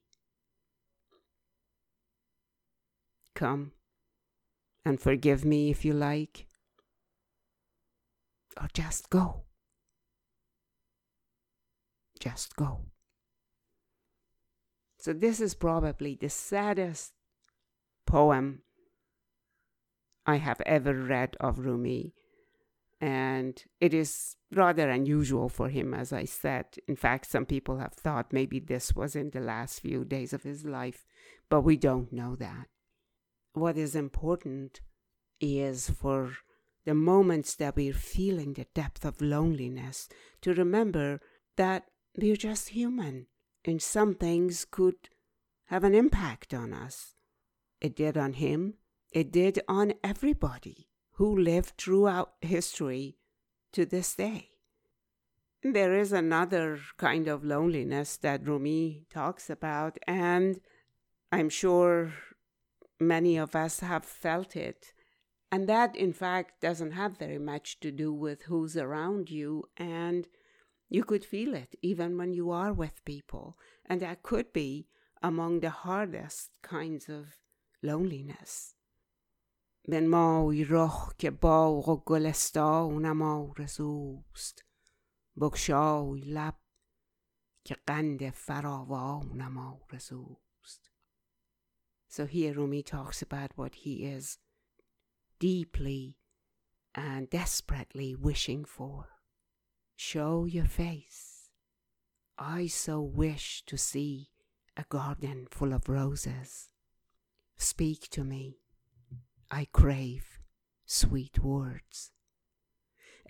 Come 3.33 3.71
and 4.85 4.99
forgive 4.99 5.43
me 5.43 5.71
if 5.71 5.83
you 5.83 5.93
like, 5.93 6.45
or 8.61 8.67
just 8.73 9.09
go. 9.09 9.43
Just 12.19 12.55
go. 12.55 12.81
So, 14.97 15.11
this 15.11 15.41
is 15.41 15.55
probably 15.55 16.15
the 16.15 16.29
saddest 16.29 17.13
poem 18.05 18.61
I 20.25 20.37
have 20.37 20.61
ever 20.65 20.93
read 20.93 21.35
of 21.39 21.59
Rumi. 21.59 22.13
And 23.03 23.61
it 23.81 23.93
is 23.93 24.37
rather 24.49 24.89
unusual 24.89 25.49
for 25.49 25.67
him, 25.67 25.93
as 25.93 26.13
I 26.13 26.23
said. 26.23 26.67
In 26.87 26.95
fact, 26.95 27.29
some 27.29 27.45
people 27.45 27.79
have 27.79 27.91
thought 27.91 28.31
maybe 28.31 28.61
this 28.61 28.95
was 28.95 29.13
in 29.13 29.31
the 29.31 29.41
last 29.41 29.81
few 29.81 30.05
days 30.05 30.31
of 30.31 30.43
his 30.43 30.63
life, 30.63 31.05
but 31.49 31.63
we 31.63 31.75
don't 31.75 32.13
know 32.13 32.37
that. 32.37 32.67
What 33.55 33.77
is 33.77 33.93
important 33.93 34.79
is 35.41 35.89
for 35.89 36.31
the 36.85 36.93
moments 36.93 37.55
that 37.55 37.75
we're 37.75 37.91
feeling 37.91 38.53
the 38.53 38.67
depth 38.73 39.03
of 39.03 39.21
loneliness 39.21 40.07
to 40.39 40.53
remember 40.53 41.19
that 41.57 41.83
we're 42.15 42.37
just 42.37 42.69
human 42.69 43.27
and 43.65 43.81
some 43.81 44.15
things 44.15 44.63
could 44.63 45.09
have 45.65 45.83
an 45.83 45.93
impact 45.93 46.53
on 46.53 46.71
us. 46.73 47.15
It 47.81 47.97
did 47.97 48.17
on 48.17 48.31
him, 48.31 48.75
it 49.11 49.29
did 49.29 49.59
on 49.67 49.91
everybody 50.05 50.87
who 51.13 51.37
lived 51.37 51.73
throughout 51.77 52.33
history 52.41 53.17
to 53.71 53.85
this 53.85 54.15
day. 54.15 54.49
There 55.63 55.93
is 55.93 56.11
another 56.11 56.79
kind 56.97 57.27
of 57.27 57.45
loneliness 57.45 58.17
that 58.17 58.47
Rumi 58.47 59.05
talks 59.09 59.49
about, 59.49 59.97
and 60.07 60.59
I'm 61.31 61.49
sure 61.49 62.13
many 62.99 63.37
of 63.37 63.55
us 63.55 63.79
have 63.79 64.05
felt 64.05 64.55
it. 64.55 64.93
And 65.51 65.69
that, 65.69 65.95
in 65.95 66.13
fact, 66.13 66.61
doesn't 66.61 66.91
have 66.91 67.17
very 67.17 67.37
much 67.37 67.79
to 67.81 67.91
do 67.91 68.11
with 68.11 68.43
who's 68.43 68.75
around 68.75 69.29
you, 69.29 69.65
and 69.77 70.27
you 70.89 71.03
could 71.03 71.23
feel 71.23 71.53
it 71.53 71.75
even 71.81 72.17
when 72.17 72.33
you 72.33 72.51
are 72.51 72.73
with 72.73 73.05
people. 73.05 73.57
And 73.85 74.01
that 74.01 74.23
could 74.23 74.51
be 74.51 74.87
among 75.21 75.59
the 75.59 75.69
hardest 75.69 76.49
kinds 76.61 77.07
of 77.07 77.37
loneliness. 77.81 78.75
من 79.88 80.06
مای 80.06 80.64
رخ 80.64 81.14
که 81.18 81.30
باغ 81.30 81.88
و 81.88 81.96
گلستانم 81.96 83.22
آرزوست 83.22 84.64
بگشای 85.40 86.20
لب 86.20 86.58
که 87.64 87.76
قند 87.86 88.30
فراوانم 88.30 89.58
آرزوست 89.58 90.90
So 92.08 92.24
here 92.24 92.54
Rumi 92.54 92.82
talks 92.82 93.20
about 93.22 93.52
what 93.56 93.74
he 93.74 94.04
is 94.16 94.38
deeply 95.38 96.16
and 96.94 97.28
desperately 97.28 98.14
wishing 98.14 98.64
for. 98.64 99.08
Show 99.94 100.46
your 100.46 100.64
face. 100.64 101.50
I 102.38 102.66
so 102.66 103.00
wish 103.00 103.62
to 103.66 103.76
see 103.76 104.30
a 104.76 104.84
garden 104.88 105.48
full 105.50 105.72
of 105.72 105.88
roses. 105.88 106.70
Speak 107.56 108.08
to 108.10 108.24
me. 108.24 108.58
I 109.52 109.66
crave 109.72 110.40
sweet 110.86 111.38
words. 111.38 112.12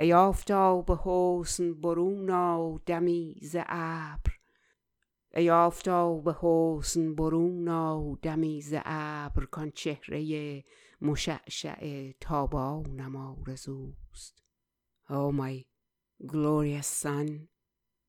ای 0.00 0.12
آفتاب 0.12 0.90
حسن 1.04 1.80
برون 1.80 2.30
آو 2.30 2.78
دمی 2.86 3.38
ز 3.42 3.56
ابر 3.66 4.32
ای 5.34 5.50
آفتاب 5.50 6.28
حسن 6.28 7.14
برون 7.14 7.68
آو 7.68 8.16
دمی 8.22 8.60
ز 8.60 8.74
ابر 8.84 9.44
کان 9.44 9.70
چهره 9.70 10.64
مشعشع 11.00 12.12
تابانم 12.20 13.16
آرزوست 13.16 14.42
Oh 15.10 15.32
my 15.32 15.64
glorious 16.26 16.86
sun, 16.86 17.48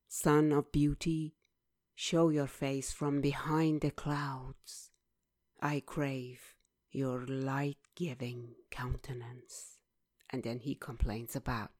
sun 0.06 0.52
of 0.52 0.70
beauty, 0.70 1.34
show 1.94 2.28
your 2.28 2.46
face 2.46 2.92
from 2.92 3.22
behind 3.22 3.80
the 3.80 3.90
clouds. 3.90 4.90
I 5.62 5.80
crave 5.80 6.53
your 6.94 7.26
light 7.26 7.78
giving 7.94 8.54
countenance. 8.70 9.78
And 10.30 10.42
then 10.42 10.60
he 10.60 10.74
complains 10.74 11.34
about 11.36 11.70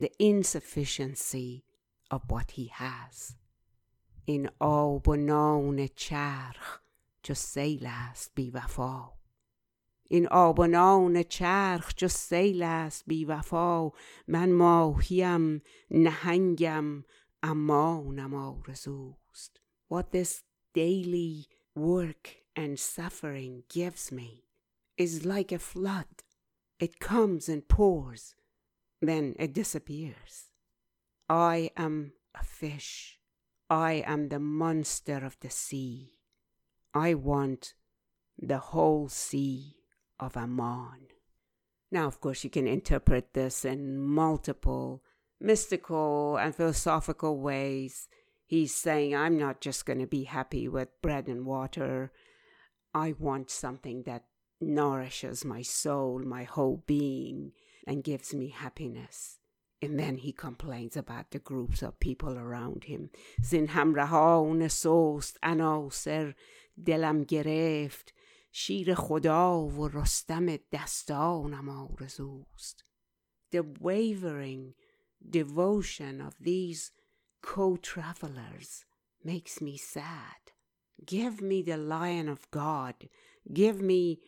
the 0.00 0.10
insufficiency 0.18 1.64
of 2.10 2.22
what 2.28 2.52
he 2.52 2.66
has. 2.66 3.36
In 4.26 4.50
آب 4.60 5.08
و 5.08 5.16
نان 5.16 5.86
چرخ 5.86 6.80
چو 7.22 7.34
سیل 7.34 7.86
است 7.86 8.34
بی 8.34 8.50
وفا 8.50 9.12
این 10.10 10.28
آب 10.28 10.58
و 10.58 10.66
نان 10.66 11.22
چرخ 11.22 11.94
چو 11.94 12.08
سیل 12.08 12.62
است 12.62 13.04
بی 13.06 13.24
وفا 13.24 13.90
من 14.28 14.52
ماهیم 14.52 15.62
نهنگم 15.90 17.04
اما 17.42 18.02
نمارزوست 18.12 19.60
What 19.88 20.12
this 20.12 20.42
daily 20.74 21.46
work 21.74 22.24
and 22.55 22.79
suffering 22.79 23.63
gives 23.69 24.11
me 24.11 24.45
is 24.97 25.25
like 25.25 25.51
a 25.51 25.59
flood. 25.59 26.23
It 26.79 26.99
comes 26.99 27.49
and 27.49 27.67
pours, 27.67 28.35
then 29.01 29.35
it 29.39 29.53
disappears. 29.53 30.51
I 31.29 31.71
am 31.77 32.13
a 32.35 32.43
fish. 32.43 33.19
I 33.69 34.03
am 34.05 34.29
the 34.29 34.39
monster 34.39 35.25
of 35.25 35.37
the 35.39 35.49
sea. 35.49 36.13
I 36.93 37.13
want 37.13 37.73
the 38.37 38.59
whole 38.59 39.07
sea 39.09 39.77
of 40.19 40.37
Oman. 40.37 41.07
Now, 41.91 42.07
of 42.07 42.19
course, 42.19 42.43
you 42.43 42.49
can 42.49 42.67
interpret 42.67 43.33
this 43.33 43.65
in 43.65 43.97
multiple 43.97 45.03
mystical 45.39 46.37
and 46.37 46.55
philosophical 46.55 47.39
ways. 47.39 48.07
He's 48.45 48.73
saying, 48.73 49.15
I'm 49.15 49.37
not 49.37 49.61
just 49.61 49.85
going 49.85 49.99
to 49.99 50.07
be 50.07 50.23
happy 50.23 50.67
with 50.67 51.01
bread 51.01 51.27
and 51.27 51.45
water. 51.45 52.11
I 52.94 53.14
want 53.18 53.50
something 53.50 54.02
that 54.04 54.24
nourishes 54.60 55.44
my 55.44 55.62
soul, 55.62 56.20
my 56.24 56.44
whole 56.44 56.82
being, 56.86 57.52
and 57.86 58.04
gives 58.04 58.34
me 58.34 58.48
happiness. 58.48 59.38
And 59.80 59.98
then 59.98 60.16
he 60.16 60.32
complains 60.32 60.96
about 60.96 61.30
the 61.30 61.38
groups 61.38 61.82
of 61.82 62.00
people 62.00 62.36
around 62.36 62.84
him. 62.84 63.10
Zin 63.44 63.68
همراهان 63.68 64.68
سوست 64.68 65.38
عناصر 65.42 66.34
دلم 66.86 67.24
گرفت 67.24 68.14
شیر 68.52 68.94
خدا 68.94 69.62
و 69.62 69.88
رستم 69.88 70.56
دستانم 70.72 71.68
آرزوست. 71.68 72.84
The 73.50 73.62
wavering 73.80 74.74
devotion 75.30 76.20
of 76.20 76.34
these 76.40 76.90
co-travelers 77.42 78.84
makes 79.24 79.60
me 79.60 79.76
sad. 79.76 80.41
Give 81.04 81.40
me 81.40 81.62
the 81.62 81.76
Lion 81.76 82.28
of 82.28 82.50
God. 82.50 83.08
Give 83.52 83.80
me 83.80 84.20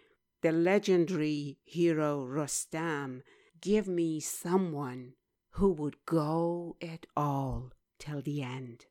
the 0.42 0.52
legendary 0.52 1.58
hero 1.64 2.24
Rustam. 2.24 3.22
Give 3.60 3.86
me 3.86 4.20
someone 4.20 5.14
who 5.50 5.72
would 5.72 5.96
go 6.06 6.76
it 6.80 7.06
all 7.16 7.72
till 7.98 8.22
the 8.22 8.42
end. 8.42 8.86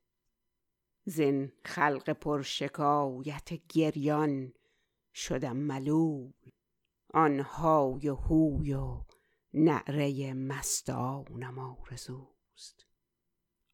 زین 1.05 1.51
خلق 1.65 2.09
پر 2.09 2.41
شکایت 2.41 3.49
گریان 3.69 4.53
شدم 5.13 5.57
ملول 5.57 6.33
آنهای 7.13 8.07
هوی 8.07 8.73
و 8.73 9.03
نعره 9.53 10.33
مستانم 10.33 11.59
آرزوست 11.59 12.85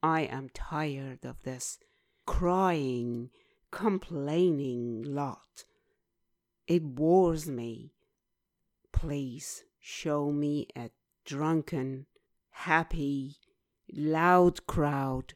I 0.04 0.22
am 0.22 0.50
tired 0.50 1.26
of 1.26 1.44
this 1.44 1.80
crying 2.26 3.32
complaining 3.72 5.04
lot. 5.06 5.66
It 6.68 6.84
bores 6.96 7.48
me. 7.48 7.94
Please 8.92 9.64
show 9.80 10.32
me 10.32 10.68
a 10.76 10.90
drunken, 11.26 12.06
happy, 12.52 13.36
loud 13.94 14.66
crowd 14.66 15.34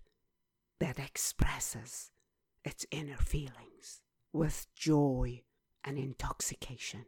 that 0.80 0.98
expresses 0.98 2.12
its 2.64 2.86
inner 2.92 3.18
feelings 3.18 4.02
with 4.32 4.68
joy 4.76 5.42
and 5.84 5.98
intoxication. 5.98 7.06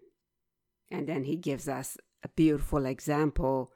And 0.89 1.07
then 1.07 1.23
he 1.23 1.37
gives 1.37 1.67
us 1.69 1.97
a 2.23 2.27
beautiful 2.29 2.85
example. 2.85 3.71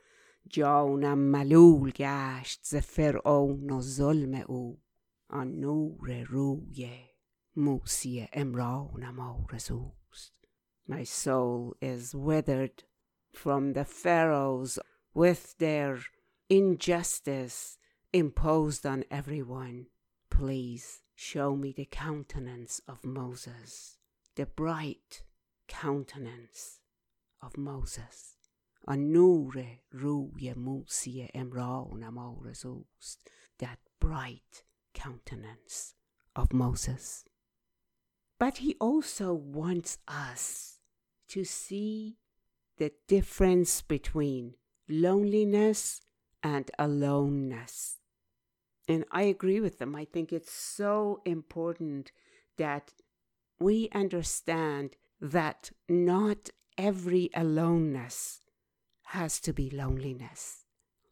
جانم 0.52 1.18
ملول 1.18 1.92
گشت 1.92 2.60
ز 2.64 2.76
فرعون 2.76 3.72
و 3.72 3.82
ظلم 3.82 4.34
او 4.48 4.80
آن 5.30 5.60
نور 5.60 6.24
روی 6.28 7.09
موسی 7.56 8.28
امرانم 8.34 9.20
آرزوست 9.20 10.34
My 10.88 11.04
soul 11.04 11.76
is 11.82 12.14
withered 12.14 12.84
from 13.34 13.74
the 13.74 13.86
pharaohs 13.86 14.78
with 15.14 15.58
their 15.58 16.00
injustice 16.50 17.78
imposed 18.14 18.86
on 18.86 19.04
everyone. 19.10 19.88
Please 20.30 21.02
show 21.16 21.56
me 21.56 21.72
the 21.72 21.86
countenance 21.86 22.82
of 22.88 23.04
Moses, 23.04 23.98
the 24.36 24.46
bright 24.46 25.24
countenance 25.68 26.80
of 27.42 27.58
Moses. 27.58 28.36
آن 28.88 29.12
نور 29.12 29.80
روی 29.92 30.54
موسی 30.54 31.30
امرانم 31.34 32.18
آرزوست 32.18 33.32
that 33.60 33.80
bright 34.00 34.64
countenance 34.94 35.96
of 36.36 36.54
Moses. 36.54 37.26
but 38.41 38.57
he 38.57 38.75
also 38.81 39.35
wants 39.35 39.99
us 40.09 40.79
to 41.29 41.45
see 41.45 42.17
the 42.79 42.91
difference 43.07 43.83
between 43.83 44.55
loneliness 44.89 46.01
and 46.43 46.71
aloneness. 46.79 47.99
And 48.89 49.05
I 49.13 49.23
agree 49.25 49.61
with 49.61 49.79
them. 49.79 49.95
I 49.95 50.07
think 50.07 50.33
it's 50.33 50.51
so 50.53 51.21
important 51.27 52.13
that 52.57 52.95
we 53.61 53.91
understand 53.93 54.97
that 55.21 55.71
not 55.87 56.49
every 56.79 57.29
aloneness 57.35 58.41
has 59.09 59.39
to 59.41 59.53
be 59.53 59.69
loneliness. 59.69 60.65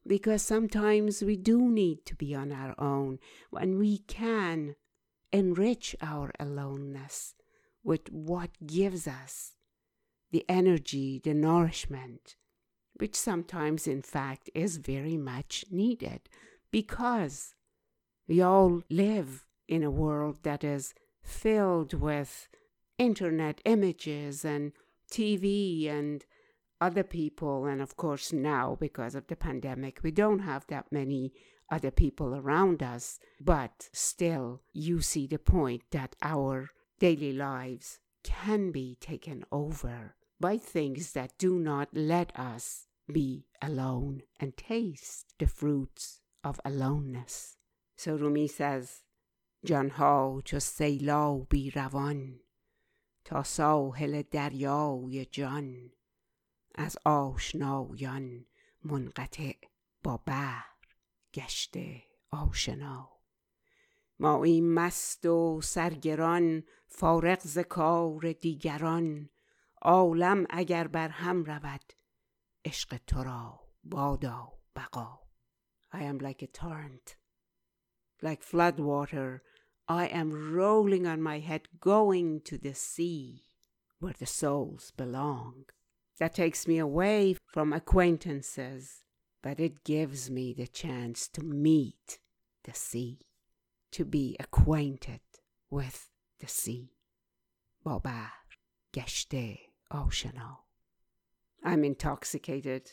Because 0.07 0.41
sometimes 0.41 1.21
we 1.21 1.37
do 1.37 1.71
need 1.71 2.07
to 2.07 2.17
be 2.17 2.35
on 2.35 2.53
our 2.53 2.75
own 2.79 3.19
when 3.51 3.77
we 3.77 3.99
can 3.99 4.77
enrich 5.33 5.95
our 6.01 6.33
aloneness 6.39 7.35
with 7.83 8.11
what 8.11 8.51
gives 8.67 9.07
us 9.07 9.53
the 10.31 10.45
energy, 10.49 11.21
the 11.23 11.35
nourishment, 11.35 12.37
which 12.95 13.15
sometimes, 13.15 13.87
in 13.87 14.03
fact, 14.03 14.51
is 14.55 14.77
very 14.77 15.17
much 15.17 15.65
needed 15.71 16.29
because 16.71 17.55
we 18.27 18.43
all 18.43 18.83
live 18.91 19.47
in 19.67 19.83
a 19.83 19.91
world 19.91 20.39
that 20.43 20.65
is 20.65 20.95
filled 21.23 21.95
with 21.95 22.49
internet 22.99 23.61
images 23.65 24.45
and 24.45 24.73
TV 25.11 25.89
and 25.89 26.25
other 26.81 27.03
people. 27.03 27.67
And 27.67 27.81
of 27.81 27.97
course, 27.97 28.33
now, 28.33 28.77
because 28.79 29.15
of 29.15 29.27
the 29.29 29.37
pandemic, 29.37 30.01
we 30.03 30.11
don't 30.11 30.41
have 30.41 30.67
that 30.67 30.87
many 30.91 31.33
other 31.72 31.92
people 31.92 32.36
around 32.36 32.84
us. 32.84 33.20
But 33.40 33.90
still, 33.92 34.62
you 34.74 35.02
see 35.02 35.28
the 35.28 35.40
point 35.40 35.84
that 35.92 36.16
our 36.22 36.70
daily 37.00 37.34
lives 37.34 38.00
can 38.24 38.72
be 38.72 38.98
taken 39.00 39.44
over 39.52 40.16
by 40.40 40.58
things 40.58 41.12
that 41.14 41.38
do 41.38 41.60
not 41.60 41.90
let 41.94 42.38
us 42.38 42.88
be 43.12 43.48
alone 43.62 44.22
and 44.40 44.56
taste 44.56 45.34
the 45.40 45.48
fruits 45.48 46.22
of 46.44 46.60
aloneness. 46.66 47.58
So 47.98 48.16
Rumi 48.16 48.48
says, 48.48 49.04
جانها 49.66 50.42
چو 50.46 50.60
سیلابی 50.60 51.72
روان 51.72 52.40
تا 53.26 53.44
ساحل 53.44 54.22
دریای 54.22 55.26
جان 55.26 55.92
از 56.76 56.98
آشنایان 57.06 58.46
منقطع 58.84 59.54
با 60.04 60.18
بحر 60.18 60.66
گشته 61.35 62.03
آشنا 62.31 63.11
ما 64.19 64.45
این 64.45 64.75
مست 64.75 65.27
و 65.27 65.61
سرگران 65.63 66.65
فارغ 66.87 67.41
ز 67.41 67.59
کار 67.59 68.33
دیگران 68.33 69.31
عالم 69.83 70.47
اگر 70.51 70.87
بر 70.87 71.09
هم 71.09 71.45
رود 71.45 71.93
عشق 72.65 72.97
تو 73.07 73.23
را 73.23 73.61
بادا 73.85 74.53
بقا 74.77 75.21
I 75.93 76.03
am 76.03 76.19
like 76.19 76.43
a 76.43 76.47
torrent 76.47 77.17
like 78.23 78.43
flood 78.43 78.81
water, 78.81 79.43
I 79.89 80.07
am 80.07 80.53
rolling 80.53 81.07
on 81.07 81.23
my 81.23 81.39
head 81.39 81.69
going 81.81 82.41
to 82.43 82.59
the 82.59 82.75
sea 82.75 83.45
where 84.01 84.15
the 84.19 84.27
souls 84.27 84.93
belong. 84.97 85.65
That 86.19 86.35
takes 86.35 86.67
me 86.67 86.79
away 86.79 87.37
from 87.53 87.73
acquaintances, 87.73 89.03
but 89.43 89.61
it 89.61 89.85
gives 89.85 90.31
me 90.31 90.53
the 90.53 90.67
chance 90.67 91.29
to 91.29 91.43
meet 91.43 92.19
the 92.65 92.75
sea, 92.75 93.21
to 93.93 94.05
be 94.05 94.37
acquainted 94.41 95.21
with 95.71 96.11
the 96.41 96.49
sea. 96.49 96.93
Bobar 97.85 98.31
geshte 98.93 99.59
oshano. 99.93 100.59
I'm 101.65 101.85
intoxicated. 101.85 102.93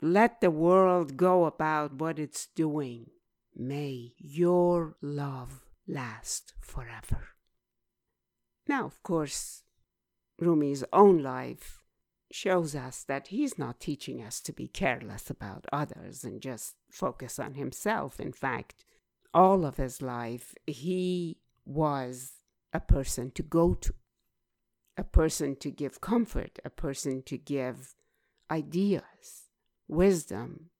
Let 0.00 0.40
the 0.40 0.50
world 0.50 1.16
go 1.16 1.44
about 1.46 1.94
what 1.94 2.18
it's 2.18 2.46
doing. 2.54 3.10
May 3.54 4.14
your 4.18 4.96
love 5.00 5.62
last 5.88 6.52
forever. 6.60 7.28
Now, 8.68 8.84
of 8.84 9.02
course, 9.02 9.62
Rumi's 10.38 10.84
own 10.92 11.22
life 11.22 11.82
shows 12.30 12.74
us 12.74 13.04
that 13.04 13.28
he's 13.28 13.58
not 13.58 13.80
teaching 13.80 14.22
us 14.22 14.40
to 14.40 14.52
be 14.52 14.68
careless 14.68 15.30
about 15.30 15.66
others 15.72 16.24
and 16.24 16.40
just 16.40 16.74
focus 16.90 17.38
on 17.38 17.54
himself. 17.54 18.18
In 18.18 18.32
fact, 18.32 18.84
all 19.32 19.64
of 19.64 19.76
his 19.76 20.02
life, 20.02 20.54
he 20.66 21.38
was 21.64 22.32
a 22.72 22.80
person 22.80 23.30
to 23.32 23.42
go 23.42 23.74
to, 23.74 23.94
a 24.96 25.04
person 25.04 25.56
to 25.56 25.70
give 25.70 26.00
comfort, 26.00 26.58
a 26.64 26.70
person 26.70 27.22
to 27.22 27.38
give 27.38 27.94
ideas, 28.50 29.48
wisdom, 29.88 30.70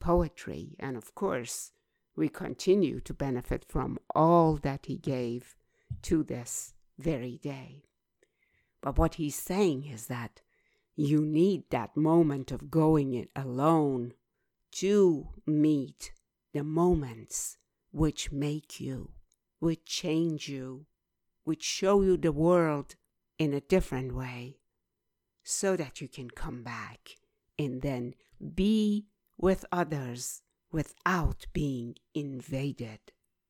poetry, 0.00 0.76
and 0.78 0.96
of 0.96 1.14
course, 1.14 1.72
we 2.16 2.28
continue 2.28 3.00
to 3.00 3.14
benefit 3.14 3.64
from 3.68 3.98
all 4.14 4.56
that 4.56 4.86
He 4.86 4.96
gave 4.96 5.54
to 6.02 6.22
this 6.22 6.74
very 6.98 7.38
day. 7.38 7.84
But 8.82 8.98
what 8.98 9.14
He's 9.14 9.36
saying 9.36 9.86
is 9.86 10.06
that 10.06 10.40
you 11.00 11.22
need 11.22 11.62
that 11.70 11.96
moment 11.96 12.52
of 12.52 12.70
going 12.70 13.14
it 13.14 13.30
alone 13.34 14.12
to 14.70 15.26
meet 15.46 16.12
the 16.52 16.62
moments 16.62 17.56
which 17.90 18.30
make 18.30 18.78
you, 18.78 19.10
which 19.60 19.86
change 19.86 20.46
you, 20.48 20.84
which 21.44 21.62
show 21.62 22.02
you 22.02 22.18
the 22.18 22.32
world 22.32 22.96
in 23.38 23.54
a 23.54 23.62
different 23.62 24.14
way, 24.14 24.58
so 25.42 25.74
that 25.74 26.02
you 26.02 26.08
can 26.08 26.28
come 26.28 26.62
back 26.62 27.16
and 27.58 27.80
then 27.80 28.12
be 28.54 29.06
with 29.38 29.64
others 29.72 30.42
without 30.70 31.46
being 31.54 31.94
invaded 32.14 33.00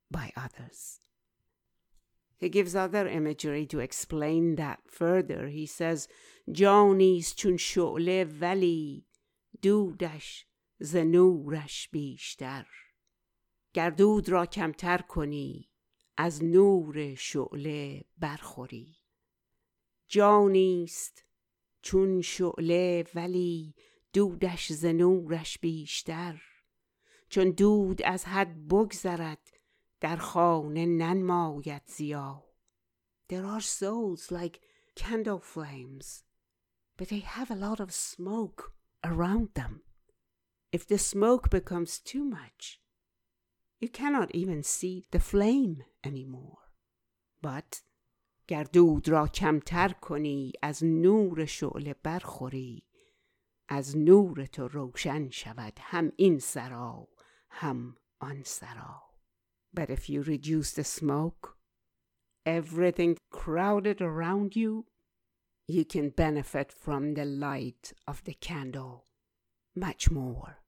by 0.09 0.31
others. 0.37 1.01
He 2.40 2.48
gives 2.48 2.74
other 2.74 3.07
imagery 3.07 3.66
to 3.66 3.81
explain 3.81 4.57
that 4.57 4.81
further. 4.87 5.48
He 5.48 5.66
says, 5.66 6.09
جانیست 6.53 7.37
چون 7.37 7.57
شعله 7.57 8.24
ولی 8.24 9.07
دودش 9.62 10.46
ز 10.79 10.96
نورش 10.96 11.88
بیشتر 11.88 12.66
گردود 13.72 14.29
را 14.29 14.46
کمتر 14.46 14.98
کنی 14.98 15.70
از 16.16 16.44
نور 16.44 17.14
شعله 17.14 18.05
برخوری 18.18 18.96
جانیست 20.09 21.24
چون 21.83 22.20
شعله 22.20 23.05
ولی 23.14 23.74
دودش 24.12 24.72
ز 24.72 24.85
نورش 24.85 25.59
بیشتر 25.59 26.42
چون 27.29 27.50
دود 27.50 28.03
از 28.03 28.24
حد 28.24 28.68
بگذرد 28.68 29.60
در 30.00 30.17
خانه 30.17 30.86
ننماید 30.86 31.82
زیا 31.86 32.43
There 33.28 33.45
are 33.45 33.62
souls 33.62 34.32
like 34.32 34.60
candle 34.95 35.39
flames, 35.39 36.24
but 36.98 37.10
they 37.10 37.21
have 37.21 37.50
a 37.52 37.56
lot 37.56 37.80
of 37.80 37.91
smoke 37.91 38.71
around 39.04 39.50
them. 39.56 39.82
If 40.71 40.86
the 40.88 40.98
smoke 40.98 41.50
becomes 41.50 42.00
too 42.00 42.24
much, 42.24 42.80
you 43.80 43.89
cannot 43.89 44.30
even 44.34 44.62
see 44.63 45.08
the 45.12 45.19
flame 45.19 45.84
anymore. 46.04 46.60
But 47.41 47.82
گردود 48.48 49.10
را 49.10 49.28
کمتر 49.28 49.89
کنی 49.89 50.54
از 50.62 50.84
نور 50.84 51.45
شعله 51.45 51.95
برخوری 52.04 52.84
از 53.67 53.98
نور 53.98 54.45
تو 54.45 54.67
روشن 54.67 55.30
شود 55.30 55.74
هم 55.80 56.12
این 56.15 56.39
سرا 56.39 57.08
ham 57.62 57.98
ansaro. 58.21 59.09
but 59.72 59.90
if 59.90 60.09
you 60.09 60.22
reduce 60.22 60.72
the 60.72 60.85
smoke, 60.85 61.56
everything 62.44 63.16
crowded 63.30 64.00
around 64.00 64.56
you, 64.56 64.87
you 65.66 65.85
can 65.85 66.11
benefit 66.11 66.72
from 66.72 67.14
the 67.14 67.24
light 67.24 67.92
of 68.06 68.24
the 68.24 68.35
candle 68.35 69.04
much 69.74 70.11
more. 70.11 70.59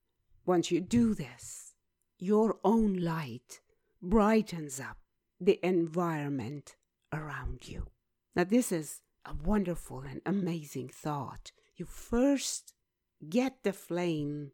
Once 0.46 0.70
you 0.70 0.80
do 0.80 1.14
this, 1.14 1.74
your 2.18 2.58
own 2.64 2.94
light 2.94 3.60
brightens 4.00 4.78
up 4.78 4.98
the 5.40 5.58
environment 5.64 6.76
around 7.12 7.68
you. 7.68 7.88
Now, 8.36 8.44
this 8.44 8.70
is 8.70 9.00
a 9.24 9.34
wonderful 9.34 10.00
and 10.00 10.20
amazing 10.24 10.88
thought. 10.88 11.52
You 11.76 11.84
first 11.84 12.74
get 13.28 13.62
the 13.62 13.72
flame 13.72 14.52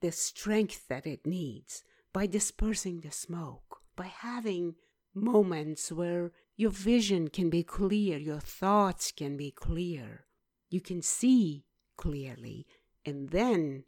the 0.00 0.12
strength 0.12 0.86
that 0.88 1.06
it 1.06 1.26
needs 1.26 1.82
by 2.12 2.26
dispersing 2.26 3.00
the 3.00 3.10
smoke, 3.10 3.77
by 3.98 4.06
having 4.06 4.76
moments 5.12 5.90
where 5.90 6.30
your 6.56 6.70
vision 6.70 7.26
can 7.28 7.50
be 7.50 7.64
clear, 7.64 8.16
your 8.16 8.38
thoughts 8.38 9.10
can 9.10 9.36
be 9.36 9.50
clear, 9.50 10.24
you 10.70 10.80
can 10.80 11.02
see 11.02 11.64
clearly, 11.96 12.64
and 13.04 13.30
then 13.30 13.82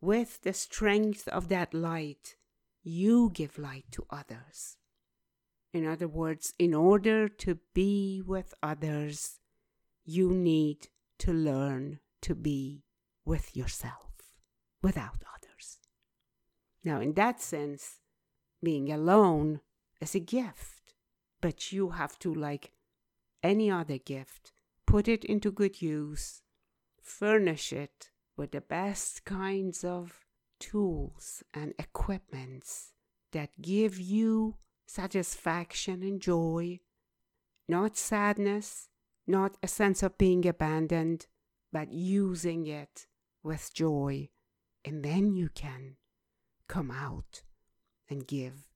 with 0.00 0.42
the 0.42 0.52
strength 0.52 1.28
of 1.28 1.48
that 1.48 1.72
light, 1.72 2.34
you 2.82 3.30
give 3.32 3.58
light 3.58 3.84
to 3.92 4.04
others. 4.10 4.76
In 5.72 5.86
other 5.86 6.08
words, 6.08 6.54
in 6.58 6.74
order 6.74 7.28
to 7.28 7.58
be 7.74 8.20
with 8.26 8.54
others, 8.60 9.38
you 10.04 10.32
need 10.32 10.88
to 11.18 11.32
learn 11.32 12.00
to 12.22 12.34
be 12.34 12.82
with 13.24 13.56
yourself 13.56 14.32
without 14.82 15.22
others. 15.36 15.78
Now, 16.82 17.00
in 17.00 17.12
that 17.14 17.40
sense, 17.40 18.00
being 18.62 18.92
alone 18.92 19.60
is 20.00 20.14
a 20.14 20.20
gift, 20.20 20.94
but 21.40 21.72
you 21.72 21.90
have 21.90 22.18
to, 22.20 22.34
like 22.34 22.72
any 23.42 23.70
other 23.70 23.98
gift, 23.98 24.52
put 24.86 25.08
it 25.08 25.24
into 25.24 25.50
good 25.50 25.80
use, 25.80 26.42
furnish 27.00 27.72
it 27.72 28.10
with 28.36 28.52
the 28.52 28.60
best 28.60 29.24
kinds 29.24 29.84
of 29.84 30.24
tools 30.58 31.42
and 31.54 31.74
equipments 31.78 32.92
that 33.32 33.50
give 33.60 33.98
you 33.98 34.56
satisfaction 34.86 36.02
and 36.02 36.20
joy, 36.20 36.80
not 37.68 37.96
sadness, 37.96 38.88
not 39.26 39.56
a 39.62 39.68
sense 39.68 40.02
of 40.02 40.16
being 40.18 40.46
abandoned, 40.46 41.26
but 41.72 41.92
using 41.92 42.66
it 42.66 43.06
with 43.42 43.72
joy. 43.74 44.28
And 44.84 45.04
then 45.04 45.34
you 45.34 45.50
can 45.50 45.96
come 46.66 46.90
out 46.90 47.42
and 48.08 48.26
give 48.26 48.68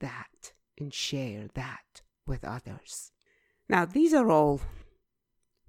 that 0.00 0.52
and 0.78 0.92
share 0.92 1.48
that 1.54 2.02
with 2.26 2.44
others. 2.44 3.12
Now, 3.68 3.84
these 3.84 4.12
are 4.12 4.30
all 4.30 4.60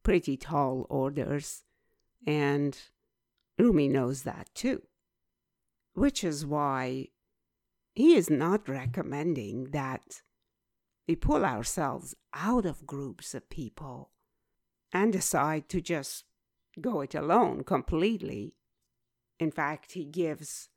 pretty 0.02 0.36
tall 0.38 0.86
orders, 0.89 1.63
and 2.26 2.78
Rumi 3.58 3.88
knows 3.88 4.23
that 4.23 4.54
too, 4.54 4.84
which 5.93 6.23
is 6.23 6.45
why 6.45 7.10
he 7.93 8.15
is 8.15 8.30
not 8.30 8.67
recommending 8.67 9.71
that 9.71 10.21
we 11.08 11.15
pull 11.15 11.45
ourselves 11.45 12.15
out 12.34 12.65
of 12.65 12.88
groups 12.88 13.34
of 13.34 13.49
people 13.49 14.12
and 14.91 15.13
decide 15.13 15.69
to 15.69 15.82
just 15.82 16.26
go 16.80 17.02
it 17.02 17.13
alone 17.13 17.63
completely. 17.63 18.56
In 19.39 19.52
fact, 19.52 19.93
he 19.93 20.06
gives 20.06 20.69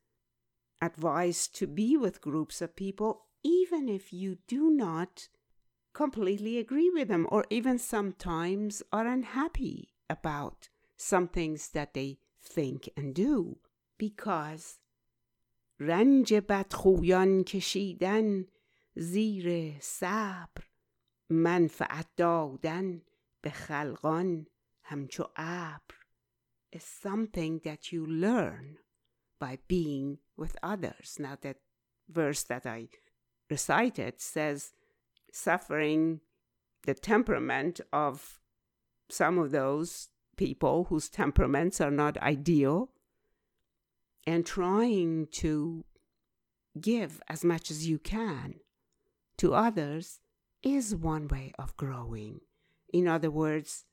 advice 0.80 1.46
to 1.48 1.66
be 1.66 1.96
with 1.96 2.20
groups 2.20 2.60
of 2.60 2.76
people 2.76 3.26
even 3.44 3.88
if 3.88 4.12
you 4.12 4.38
do 4.46 4.70
not 4.70 5.28
completely 5.92 6.58
agree 6.58 6.90
with 6.90 7.08
them 7.08 7.26
or 7.30 7.44
even 7.50 7.78
sometimes 7.78 8.82
are 8.92 9.06
unhappy 9.06 9.92
about 10.08 10.68
some 10.96 11.28
things 11.28 11.68
that 11.70 11.94
they 11.94 12.18
think 12.42 12.88
and 12.96 13.14
do 13.14 13.58
because 13.98 14.78
رنج 15.80 16.34
بدخویان 16.34 17.44
کشیدن 17.44 18.46
زیر 18.94 19.76
صبر 19.80 20.64
منفعت 21.30 22.16
دادن 22.16 23.02
به 23.42 23.50
خلقان 23.50 24.46
همچو 24.82 25.24
ابر 25.36 25.94
is 26.72 26.84
something 26.84 27.60
that 27.64 27.92
you 27.92 28.06
learn 28.06 28.78
by 29.39 29.59
being 29.67 30.19
with 30.35 30.55
others. 30.63 31.17
Now 31.19 31.37
that 31.41 31.57
verse 32.09 32.43
that 32.43 32.65
I 32.65 32.87
recited 33.49 34.19
says 34.21 34.71
suffering 35.31 36.21
the 36.83 36.93
temperament 36.93 37.81
of 37.91 38.39
some 39.09 39.37
of 39.37 39.51
those 39.51 40.09
people 40.35 40.85
whose 40.85 41.09
temperaments 41.09 41.81
are 41.81 41.91
not 41.91 42.17
ideal 42.17 42.91
and 44.25 44.45
trying 44.45 45.27
to 45.31 45.85
give 46.79 47.21
as 47.27 47.43
much 47.43 47.71
as 47.71 47.87
you 47.87 47.97
can 47.97 48.55
to 49.37 49.53
others 49.53 50.19
is 50.63 50.95
one 50.95 51.27
way 51.27 51.53
of 51.57 51.77
growing. 51.77 52.41
In 52.91 53.07
other 53.07 53.31
words, 53.31 53.85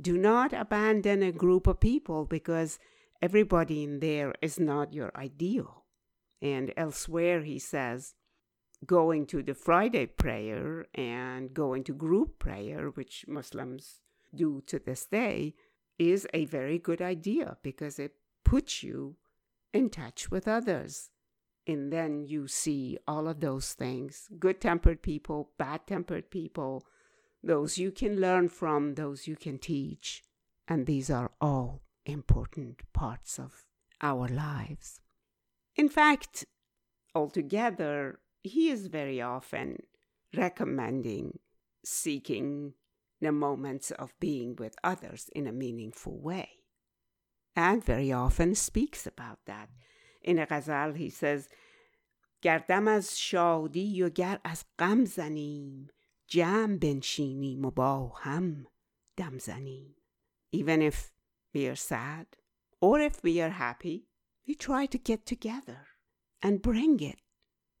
do 0.00 0.16
not 0.16 0.52
abandon 0.52 1.22
a 1.22 1.32
group 1.32 1.66
of 1.66 1.80
people 1.80 2.26
because 2.26 2.78
everybody 3.22 3.82
in 3.82 4.00
there 4.00 4.34
is 4.42 4.58
not 4.58 4.92
your 4.92 5.12
ideal. 5.16 5.84
And 6.42 6.72
elsewhere, 6.76 7.42
he 7.42 7.58
says, 7.58 8.14
going 8.84 9.26
to 9.26 9.42
the 9.42 9.54
Friday 9.54 10.06
prayer 10.06 10.86
and 10.94 11.54
going 11.54 11.84
to 11.84 11.94
group 11.94 12.38
prayer, 12.38 12.90
which 12.90 13.24
Muslims 13.26 14.00
do 14.34 14.62
to 14.66 14.78
this 14.78 15.06
day, 15.06 15.54
is 15.98 16.26
a 16.34 16.44
very 16.44 16.78
good 16.78 17.00
idea 17.00 17.56
because 17.62 17.98
it 17.98 18.12
puts 18.44 18.82
you 18.82 19.16
in 19.72 19.88
touch 19.88 20.30
with 20.30 20.46
others. 20.46 21.10
And 21.66 21.92
then 21.92 22.26
you 22.26 22.46
see 22.46 22.98
all 23.08 23.26
of 23.26 23.40
those 23.40 23.72
things 23.72 24.28
good 24.38 24.60
tempered 24.60 25.02
people, 25.02 25.50
bad 25.58 25.86
tempered 25.86 26.30
people, 26.30 26.84
those 27.42 27.78
you 27.78 27.90
can 27.90 28.20
learn 28.20 28.48
from, 28.48 28.94
those 28.94 29.26
you 29.26 29.36
can 29.36 29.58
teach. 29.58 30.22
And 30.68 30.86
these 30.86 31.10
are 31.10 31.32
all 31.40 31.82
important 32.05 32.81
parts 32.93 33.39
of 33.39 33.63
our 34.01 34.27
lives. 34.27 34.99
In 35.75 35.89
fact, 35.89 36.45
altogether, 37.13 38.19
he 38.43 38.69
is 38.69 38.87
very 38.87 39.21
often 39.21 39.83
recommending 40.35 41.39
seeking 41.83 42.73
the 43.19 43.31
moments 43.31 43.91
of 43.91 44.19
being 44.19 44.55
with 44.55 44.75
others 44.83 45.29
in 45.35 45.47
a 45.47 45.51
meaningful 45.51 46.19
way 46.19 46.49
and 47.55 47.83
very 47.83 48.11
often 48.11 48.55
speaks 48.55 49.05
about 49.05 49.39
that. 49.45 49.69
In 50.21 50.39
a 50.39 50.45
ghazal, 50.45 50.93
he 50.93 51.09
says, 51.09 51.47
گردم 52.41 52.87
از 52.87 53.19
شادی 53.19 54.03
و 54.03 54.09
گر 54.09 54.39
از 54.43 54.65
غم 54.79 55.05
زنیم 55.05 55.87
جمع 56.27 56.77
بنشینیم 56.77 57.65
و 57.65 57.71
با 57.71 58.07
هم 58.07 58.67
دم 59.17 59.37
زنیم 59.37 59.95
Even 60.55 60.81
if 60.91 61.11
we 61.55 61.67
are 61.67 61.75
sad 61.75 62.27
or 62.79 62.99
if 62.99 63.23
we 63.23 63.41
are 63.41 63.49
happy, 63.49 64.07
we 64.47 64.55
try 64.55 64.85
to 64.87 64.97
get 64.97 65.25
together 65.25 65.87
and 66.41 66.61
bring 66.61 66.99
it 66.99 67.21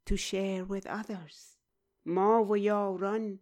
to 0.05 0.15
share 0.15 0.63
with 0.63 0.85
others. 0.87 1.57
ما 2.05 2.43
و 2.49 2.57
یاران 2.57 3.39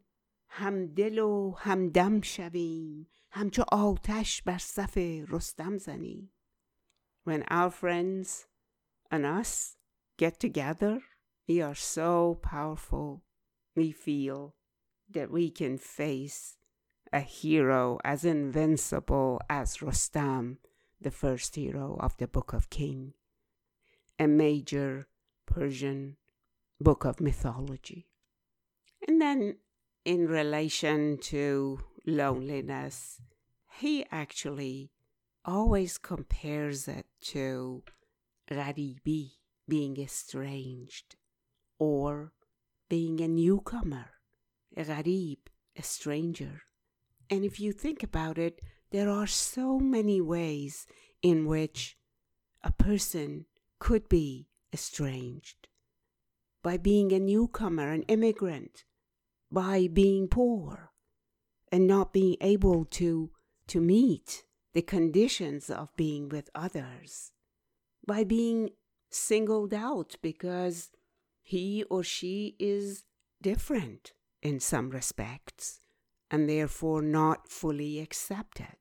هم 0.49 0.85
دل 0.85 1.19
و 1.19 1.55
هم 1.57 1.89
دم 1.89 2.21
شویم 2.21 3.07
همچو 3.31 3.63
آتش 3.71 4.41
بر 4.41 4.57
صف 4.57 4.97
رستم 5.29 5.77
زنیم 5.77 6.33
when 7.23 7.43
our 7.43 7.69
friends 7.69 8.47
and 9.11 9.25
us 9.25 9.77
get 10.17 10.39
together 10.39 11.01
we 11.47 11.61
are 11.61 11.75
so 11.75 12.35
powerful 12.41 13.23
we 13.75 13.91
feel 13.91 14.55
that 15.13 15.31
we 15.31 15.49
can 15.49 15.77
face 15.77 16.57
a 17.14 17.20
hero 17.20 17.96
as 18.04 18.24
invincible 18.24 19.40
as 19.48 19.76
Rostam, 19.76 20.56
the 21.00 21.12
first 21.12 21.54
hero 21.54 21.96
of 22.00 22.16
the 22.16 22.26
Book 22.26 22.52
of 22.52 22.70
King, 22.70 23.14
a 24.18 24.26
major 24.26 25.06
Persian 25.46 26.16
book 26.80 27.04
of 27.04 27.20
mythology. 27.20 28.08
And 29.06 29.22
then 29.22 29.58
in 30.04 30.26
relation 30.26 31.18
to 31.18 31.78
loneliness, 32.04 33.20
he 33.78 34.04
actually 34.10 34.90
always 35.44 35.98
compares 35.98 36.88
it 36.88 37.06
to 37.20 37.84
gharibi, 38.50 39.30
being 39.68 39.96
estranged, 40.00 41.14
or 41.78 42.32
being 42.88 43.20
a 43.20 43.28
newcomer, 43.28 44.06
a 44.76 44.82
gharib, 44.82 45.38
a 45.76 45.82
stranger. 45.82 46.62
And 47.30 47.44
if 47.44 47.58
you 47.60 47.72
think 47.72 48.02
about 48.02 48.38
it, 48.38 48.60
there 48.90 49.08
are 49.08 49.26
so 49.26 49.78
many 49.78 50.20
ways 50.20 50.86
in 51.22 51.46
which 51.46 51.96
a 52.62 52.72
person 52.72 53.46
could 53.78 54.08
be 54.08 54.48
estranged. 54.72 55.68
By 56.62 56.76
being 56.76 57.12
a 57.12 57.18
newcomer, 57.18 57.90
an 57.90 58.02
immigrant, 58.04 58.84
by 59.50 59.88
being 59.92 60.28
poor 60.28 60.92
and 61.70 61.86
not 61.86 62.12
being 62.12 62.36
able 62.40 62.84
to 62.84 63.30
to 63.66 63.80
meet 63.80 64.44
the 64.74 64.82
conditions 64.82 65.70
of 65.70 65.94
being 65.96 66.28
with 66.28 66.50
others 66.54 67.32
by 68.06 68.24
being 68.24 68.70
singled 69.10 69.72
out 69.72 70.16
because 70.22 70.90
he 71.42 71.84
or 71.90 72.02
she 72.02 72.56
is 72.58 73.04
different 73.40 74.12
in 74.42 74.60
some 74.60 74.90
respects 74.90 75.80
and 76.31 76.49
therefore 76.49 77.01
not 77.01 77.49
fully 77.49 77.99
accepted. 77.99 78.77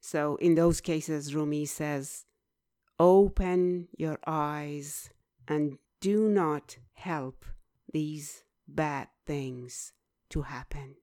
So, 0.00 0.36
in 0.36 0.54
those 0.54 0.80
cases, 0.80 1.34
Rumi 1.34 1.66
says, 1.66 2.24
Open 2.98 3.88
your 3.96 4.18
eyes 4.26 5.10
and 5.48 5.78
do 6.00 6.28
not 6.28 6.76
help 6.94 7.44
these 7.92 8.44
bad 8.66 9.08
things 9.26 9.92
to 10.30 10.42
happen. 10.42 10.96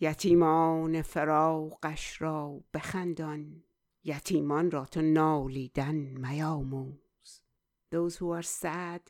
یتیمان 0.00 1.02
فراقش 1.02 2.22
را 2.22 2.64
بخندان 2.74 3.64
یتیمان 4.04 4.70
را 4.70 4.84
تو 4.84 5.02
نالیدن 5.02 5.94
میاموز 5.94 7.42
those 7.90 8.16
who 8.16 8.30
are 8.30 8.42
sad 8.42 9.00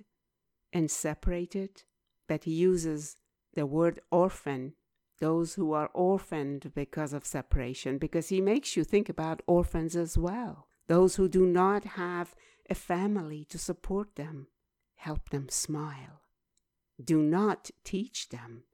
and 0.72 0.90
separated 0.90 1.82
but 2.26 2.44
he 2.44 2.52
uses 2.52 3.16
the 3.54 3.66
word 3.66 4.00
orphan 4.10 4.74
those 5.22 5.54
who 5.54 5.72
are 5.72 5.90
orphaned 5.94 6.72
because 6.74 7.12
of 7.12 7.26
separation, 7.26 7.98
because 7.98 8.28
he 8.28 8.40
makes 8.40 8.76
you 8.76 8.84
think 8.84 9.08
about 9.08 9.42
orphans 9.46 9.96
as 9.96 10.16
well. 10.16 10.68
Those 10.86 11.16
who 11.16 11.28
do 11.28 11.44
not 11.46 11.84
have 11.84 12.34
a 12.70 12.74
family 12.74 13.44
to 13.46 13.58
support 13.58 14.16
them, 14.16 14.46
help 14.94 15.30
them 15.30 15.48
smile. 15.48 16.22
Do 17.02 17.22
not 17.22 17.70
teach 17.84 18.28
them 18.28 18.64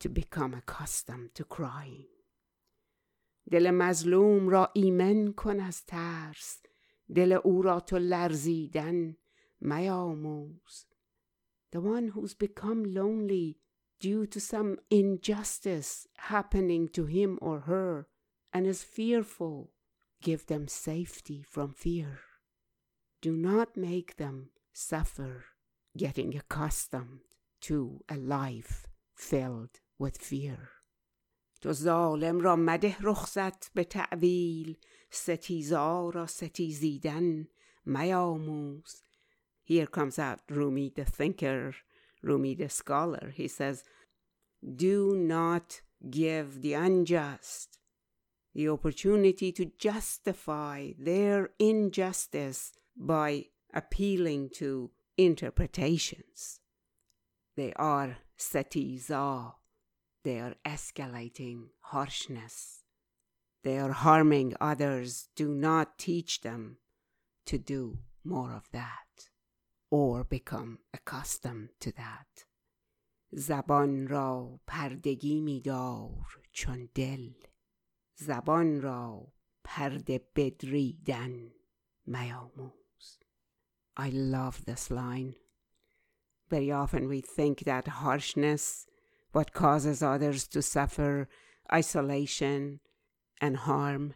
to 0.00 0.08
become 0.08 0.54
accustomed 0.54 1.34
to 1.34 1.44
crying. 1.44 2.06
دل 3.50 3.70
مظلوم 3.70 4.48
را 4.48 4.70
ایمن 4.74 5.32
کن 5.32 5.60
از 5.60 5.86
ترس 5.86 6.62
دل 7.14 7.32
او 7.32 7.62
را 7.62 7.80
تو 7.80 7.98
لرزیدن 7.98 9.16
میاموز 9.60 10.86
the 11.72 11.80
one 11.80 12.08
who's 12.08 12.34
become 12.34 12.84
lonely 12.84 13.58
due 14.00 14.26
to 14.26 14.40
some 14.40 14.78
injustice 14.90 16.06
happening 16.16 16.88
to 16.88 17.06
him 17.06 17.38
or 17.42 17.60
her 17.60 18.06
and 18.52 18.66
is 18.66 18.82
fearful, 18.82 19.72
give 20.22 20.46
them 20.46 20.66
safety 20.66 21.42
from 21.42 21.72
fear. 21.72 22.20
Do 23.20 23.36
not 23.36 23.76
make 23.76 24.16
them 24.16 24.50
suffer 24.72 25.44
getting 25.96 26.36
accustomed 26.36 27.20
to 27.60 28.00
a 28.08 28.16
life 28.16 28.86
filled 29.14 29.80
with 29.98 30.18
fear. 30.18 30.70
تو 31.60 31.72
ظالم 31.72 32.40
را 32.40 32.56
مده 32.56 32.96
رخصت 33.00 33.72
به 33.74 33.84
تعویل 33.84 34.76
ستیزا 35.10 36.10
را 36.10 36.26
ستیزیدن 36.26 37.48
میاموز 37.86 39.02
here 39.70 39.86
comes 39.86 40.18
out 40.18 40.40
Rumi 40.48 40.88
the 40.88 41.04
thinker, 41.04 41.76
Rumi 42.25 42.55
the 42.55 42.69
scholar. 42.69 43.31
He 43.33 43.47
says, 43.47 43.83
Do 44.75 45.15
not 45.15 45.81
give 46.09 46.61
the 46.61 46.73
unjust 46.73 47.79
the 48.53 48.69
opportunity 48.69 49.51
to 49.51 49.71
justify 49.77 50.91
their 50.97 51.49
injustice 51.59 52.71
by 52.97 53.45
appealing 53.73 54.49
to 54.55 54.91
interpretations. 55.17 56.61
They 57.55 57.73
are 57.73 58.17
satiza, 58.39 59.53
they 60.23 60.39
are 60.39 60.55
escalating 60.65 61.67
harshness. 61.81 62.83
They 63.63 63.79
are 63.79 63.91
harming 63.91 64.53
others. 64.61 65.29
Do 65.35 65.47
not 65.49 65.97
teach 65.97 66.41
them 66.41 66.77
to 67.45 67.57
do 67.57 67.99
more 68.23 68.53
of 68.53 68.69
that 68.71 69.29
or 69.90 70.24
become 70.24 70.78
accustomed 70.92 71.70
to 71.80 71.92
that. 71.92 72.46
زبان 73.32 74.08
را 74.08 74.60
پردگی 74.66 75.40
میدار 75.40 76.40
چون 76.52 76.88
دل 76.94 77.32
زبان 78.14 78.82
را 78.82 79.32
پرده 79.64 80.20
بدریدن 80.36 81.52
میاموز 82.06 83.18
I 83.96 84.10
love 84.10 84.64
this 84.64 84.90
line. 84.90 85.34
Very 86.48 86.72
often 86.72 87.06
we 87.06 87.20
think 87.20 87.60
that 87.60 87.86
harshness, 87.86 88.86
what 89.32 89.52
causes 89.52 90.02
others 90.02 90.48
to 90.48 90.62
suffer 90.62 91.28
isolation 91.72 92.80
and 93.40 93.56
harm, 93.56 94.14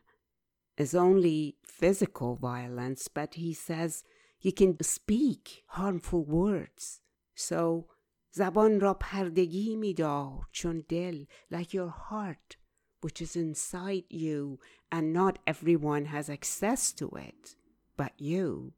is 0.76 0.94
only 0.94 1.56
physical 1.64 2.34
violence, 2.36 3.08
but 3.08 3.34
he 3.34 3.52
says 3.52 4.02
you 4.40 4.52
can 4.52 4.82
speak 4.82 5.64
harmful 5.68 6.24
words. 6.24 7.00
So 7.34 7.88
زبان 8.36 8.80
را 8.80 8.94
پردگی 8.94 9.76
میدار 9.76 10.48
چون 10.52 10.84
دل 10.88 11.24
like 11.52 11.72
your 11.72 11.90
heart 12.10 12.56
which 13.04 13.22
is 13.22 13.36
inside 13.36 14.04
you 14.10 14.58
and 14.90 15.12
not 15.12 15.38
everyone 15.46 16.06
has 16.06 16.28
access 16.28 16.92
to 16.92 17.06
it 17.28 17.56
but 17.96 18.12
you 18.18 18.72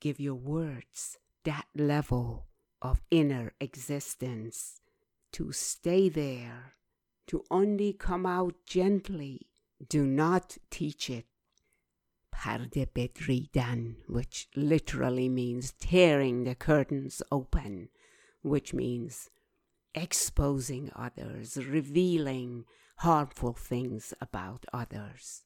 give 0.00 0.18
your 0.18 0.34
words 0.34 1.18
that 1.44 1.66
level 1.76 2.46
of 2.82 3.00
inner 3.10 3.52
existence 3.60 4.80
to 5.32 5.52
stay 5.52 6.08
there 6.08 6.74
to 7.28 7.44
only 7.50 7.92
come 7.92 8.26
out 8.26 8.54
gently 8.66 9.46
do 9.88 10.04
not 10.04 10.58
teach 10.70 11.08
it 11.10 11.26
Parde 12.32 12.86
bedridan, 12.94 13.96
which 14.06 14.48
literally 14.54 15.28
means 15.28 15.72
tearing 15.72 16.44
the 16.44 16.54
curtains 16.54 17.22
open, 17.32 17.88
which 18.42 18.72
means 18.72 19.30
exposing 19.94 20.90
others, 20.94 21.56
revealing 21.56 22.64
harmful 22.98 23.52
things 23.52 24.14
about 24.20 24.64
others. 24.72 25.44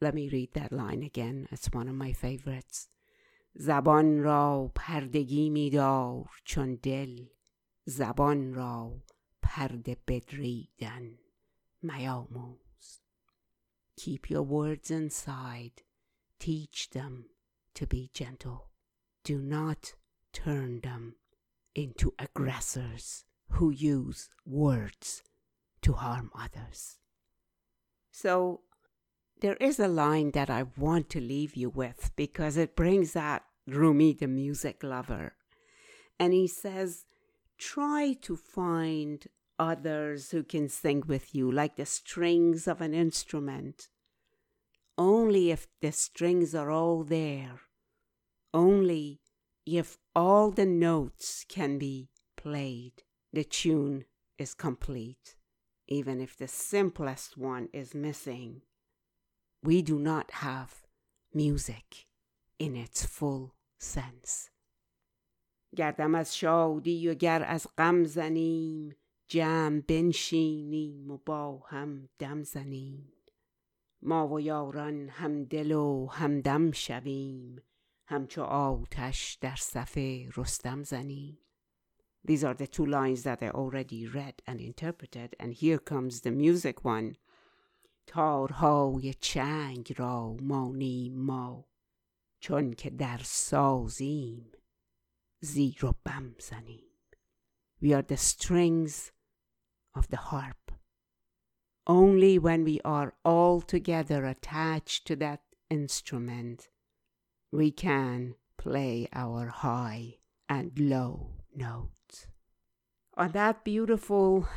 Let 0.00 0.14
me 0.14 0.28
read 0.28 0.50
that 0.54 0.72
line 0.72 1.02
again. 1.02 1.48
It's 1.50 1.72
one 1.72 1.88
of 1.88 1.94
my 1.94 2.12
favorites. 2.12 2.88
زبان 3.54 4.22
را 4.22 4.72
پردگی 4.74 5.50
میدار 5.50 6.30
چون 6.44 6.74
دل 6.74 7.26
زبان 7.84 8.54
را 8.54 9.02
پرده 9.42 9.96
بدریدن 10.06 11.18
میاموز 11.82 12.61
Keep 14.03 14.29
your 14.29 14.43
words 14.43 14.91
inside. 14.91 15.81
Teach 16.37 16.89
them 16.89 17.27
to 17.73 17.87
be 17.87 18.09
gentle. 18.13 18.67
Do 19.23 19.39
not 19.39 19.93
turn 20.33 20.81
them 20.81 21.15
into 21.73 22.13
aggressors 22.19 23.23
who 23.51 23.69
use 23.69 24.27
words 24.45 25.23
to 25.83 25.93
harm 25.93 26.31
others. 26.37 26.97
So, 28.11 28.63
there 29.39 29.55
is 29.61 29.79
a 29.79 29.87
line 29.87 30.31
that 30.31 30.49
I 30.49 30.65
want 30.77 31.09
to 31.11 31.21
leave 31.21 31.55
you 31.55 31.69
with 31.69 32.11
because 32.17 32.57
it 32.57 32.75
brings 32.75 33.15
out 33.15 33.43
Rumi, 33.65 34.11
the 34.11 34.27
music 34.27 34.83
lover. 34.83 35.37
And 36.19 36.33
he 36.33 36.47
says, 36.47 37.05
try 37.57 38.17
to 38.23 38.35
find 38.35 39.25
others 39.57 40.31
who 40.31 40.43
can 40.43 40.67
sing 40.67 41.03
with 41.07 41.33
you, 41.33 41.49
like 41.49 41.77
the 41.77 41.85
strings 41.85 42.67
of 42.67 42.81
an 42.81 42.93
instrument 42.93 43.87
Only 44.96 45.50
if 45.50 45.68
the 45.80 45.92
strings 45.92 46.54
are 46.54 46.70
all 46.70 47.04
there, 47.04 47.60
only 48.52 49.20
if 49.64 49.98
all 50.14 50.50
the 50.50 50.66
notes 50.66 51.44
can 51.48 51.78
be 51.78 52.08
played, 52.36 53.02
the 53.32 53.44
tune 53.44 54.04
is 54.38 54.54
complete, 54.54 55.36
even 55.86 56.20
if 56.20 56.36
the 56.36 56.48
simplest 56.48 57.36
one 57.36 57.68
is 57.72 57.94
missing. 57.94 58.62
We 59.62 59.82
do 59.82 59.98
not 59.98 60.30
have 60.30 60.82
music 61.34 62.06
in 62.58 62.76
its 62.76 63.04
full 63.04 63.54
sense. 63.78 64.50
گردم 65.76 66.14
از 66.14 66.36
شادی 66.36 67.08
و 67.08 67.14
گر 67.14 67.44
از 67.44 67.66
غم 67.78 68.04
زنیم 68.04 68.96
جمع 69.28 69.80
بنشینیم 69.80 71.10
و 71.10 71.18
با 71.26 71.58
هم 71.58 72.08
دم 72.18 72.42
زنیم 72.42 73.11
ما 74.05 74.27
و 74.27 74.39
یاران 74.39 75.09
هم 75.09 75.43
دل 75.43 75.71
و 75.71 76.07
همدم 76.07 76.71
شویم 76.71 77.61
همچو 78.05 78.43
آتش 78.43 79.37
در 79.41 79.55
صف 79.55 79.97
رستم 80.37 80.83
زنیم 80.83 81.37
These 82.27 82.43
are 82.43 82.53
the 82.53 82.67
two 82.67 82.85
lines 82.85 83.23
that 83.23 83.43
I 83.43 83.49
already 83.49 84.07
read 84.07 84.41
and 84.47 84.61
interpreted, 84.61 85.35
and 85.41 85.53
here 85.53 85.77
comes 85.77 86.21
the 86.21 86.31
music 86.31 86.85
one. 86.85 87.15
تارهای 88.07 89.13
چنگ 89.13 89.93
را 89.97 90.35
مانیم 90.41 91.15
ما 91.19 91.65
چون 92.39 92.73
که 92.73 92.89
در 92.89 93.21
سازیم 93.23 94.51
زیر 95.39 95.85
و 95.85 95.93
بم 96.05 96.35
زنیم 96.39 96.89
We 97.81 97.87
are 97.87 98.01
the 98.01 98.17
strings 98.17 99.11
of 99.97 100.07
the 100.07 100.17
harp. 100.17 100.62
Only 101.85 102.39
when 102.39 102.63
we 102.63 102.79
are 102.85 103.13
all 103.25 103.59
together 103.59 104.25
attached 104.25 105.05
to 105.07 105.15
that 105.17 105.41
instrument, 105.69 106.69
we 107.51 107.71
can 107.71 108.35
play 108.57 109.09
our 109.11 109.47
high 109.47 110.19
and 110.47 110.71
low 110.79 111.31
notes. 111.53 112.27
On 113.15 113.31
that 113.31 113.63
beautiful 113.65 114.47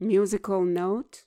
musical 0.00 0.64
note, 0.64 1.24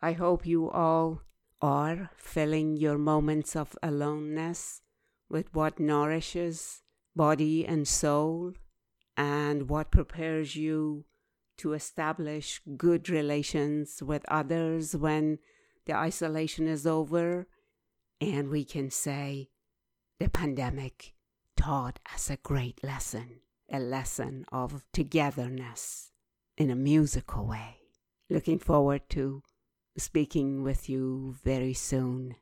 I 0.00 0.12
hope 0.12 0.46
you 0.46 0.70
all 0.70 1.22
are 1.60 2.10
filling 2.16 2.76
your 2.76 2.98
moments 2.98 3.56
of 3.56 3.76
aloneness 3.82 4.82
with 5.28 5.52
what 5.54 5.80
nourishes 5.80 6.82
body 7.14 7.66
and 7.66 7.86
soul 7.86 8.52
and 9.16 9.68
what 9.68 9.90
prepares 9.90 10.56
you 10.56 11.04
to 11.62 11.74
establish 11.74 12.60
good 12.76 13.08
relations 13.08 14.02
with 14.02 14.24
others 14.26 14.96
when 14.96 15.38
the 15.86 15.94
isolation 15.94 16.66
is 16.66 16.86
over. 16.86 17.46
And 18.20 18.48
we 18.48 18.64
can 18.64 18.90
say 18.90 19.50
the 20.18 20.28
pandemic 20.28 21.14
taught 21.56 22.00
us 22.12 22.30
a 22.30 22.36
great 22.36 22.82
lesson, 22.82 23.42
a 23.70 23.78
lesson 23.78 24.44
of 24.50 24.84
togetherness 24.92 26.10
in 26.56 26.68
a 26.68 26.76
musical 26.76 27.46
way. 27.46 27.78
Looking 28.28 28.58
forward 28.58 29.08
to 29.10 29.42
speaking 29.96 30.64
with 30.64 30.88
you 30.88 31.36
very 31.44 31.74
soon. 31.74 32.34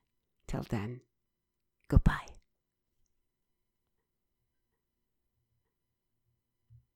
Till 0.49 0.65
then, 0.69 1.03
goodbye. 1.89 2.40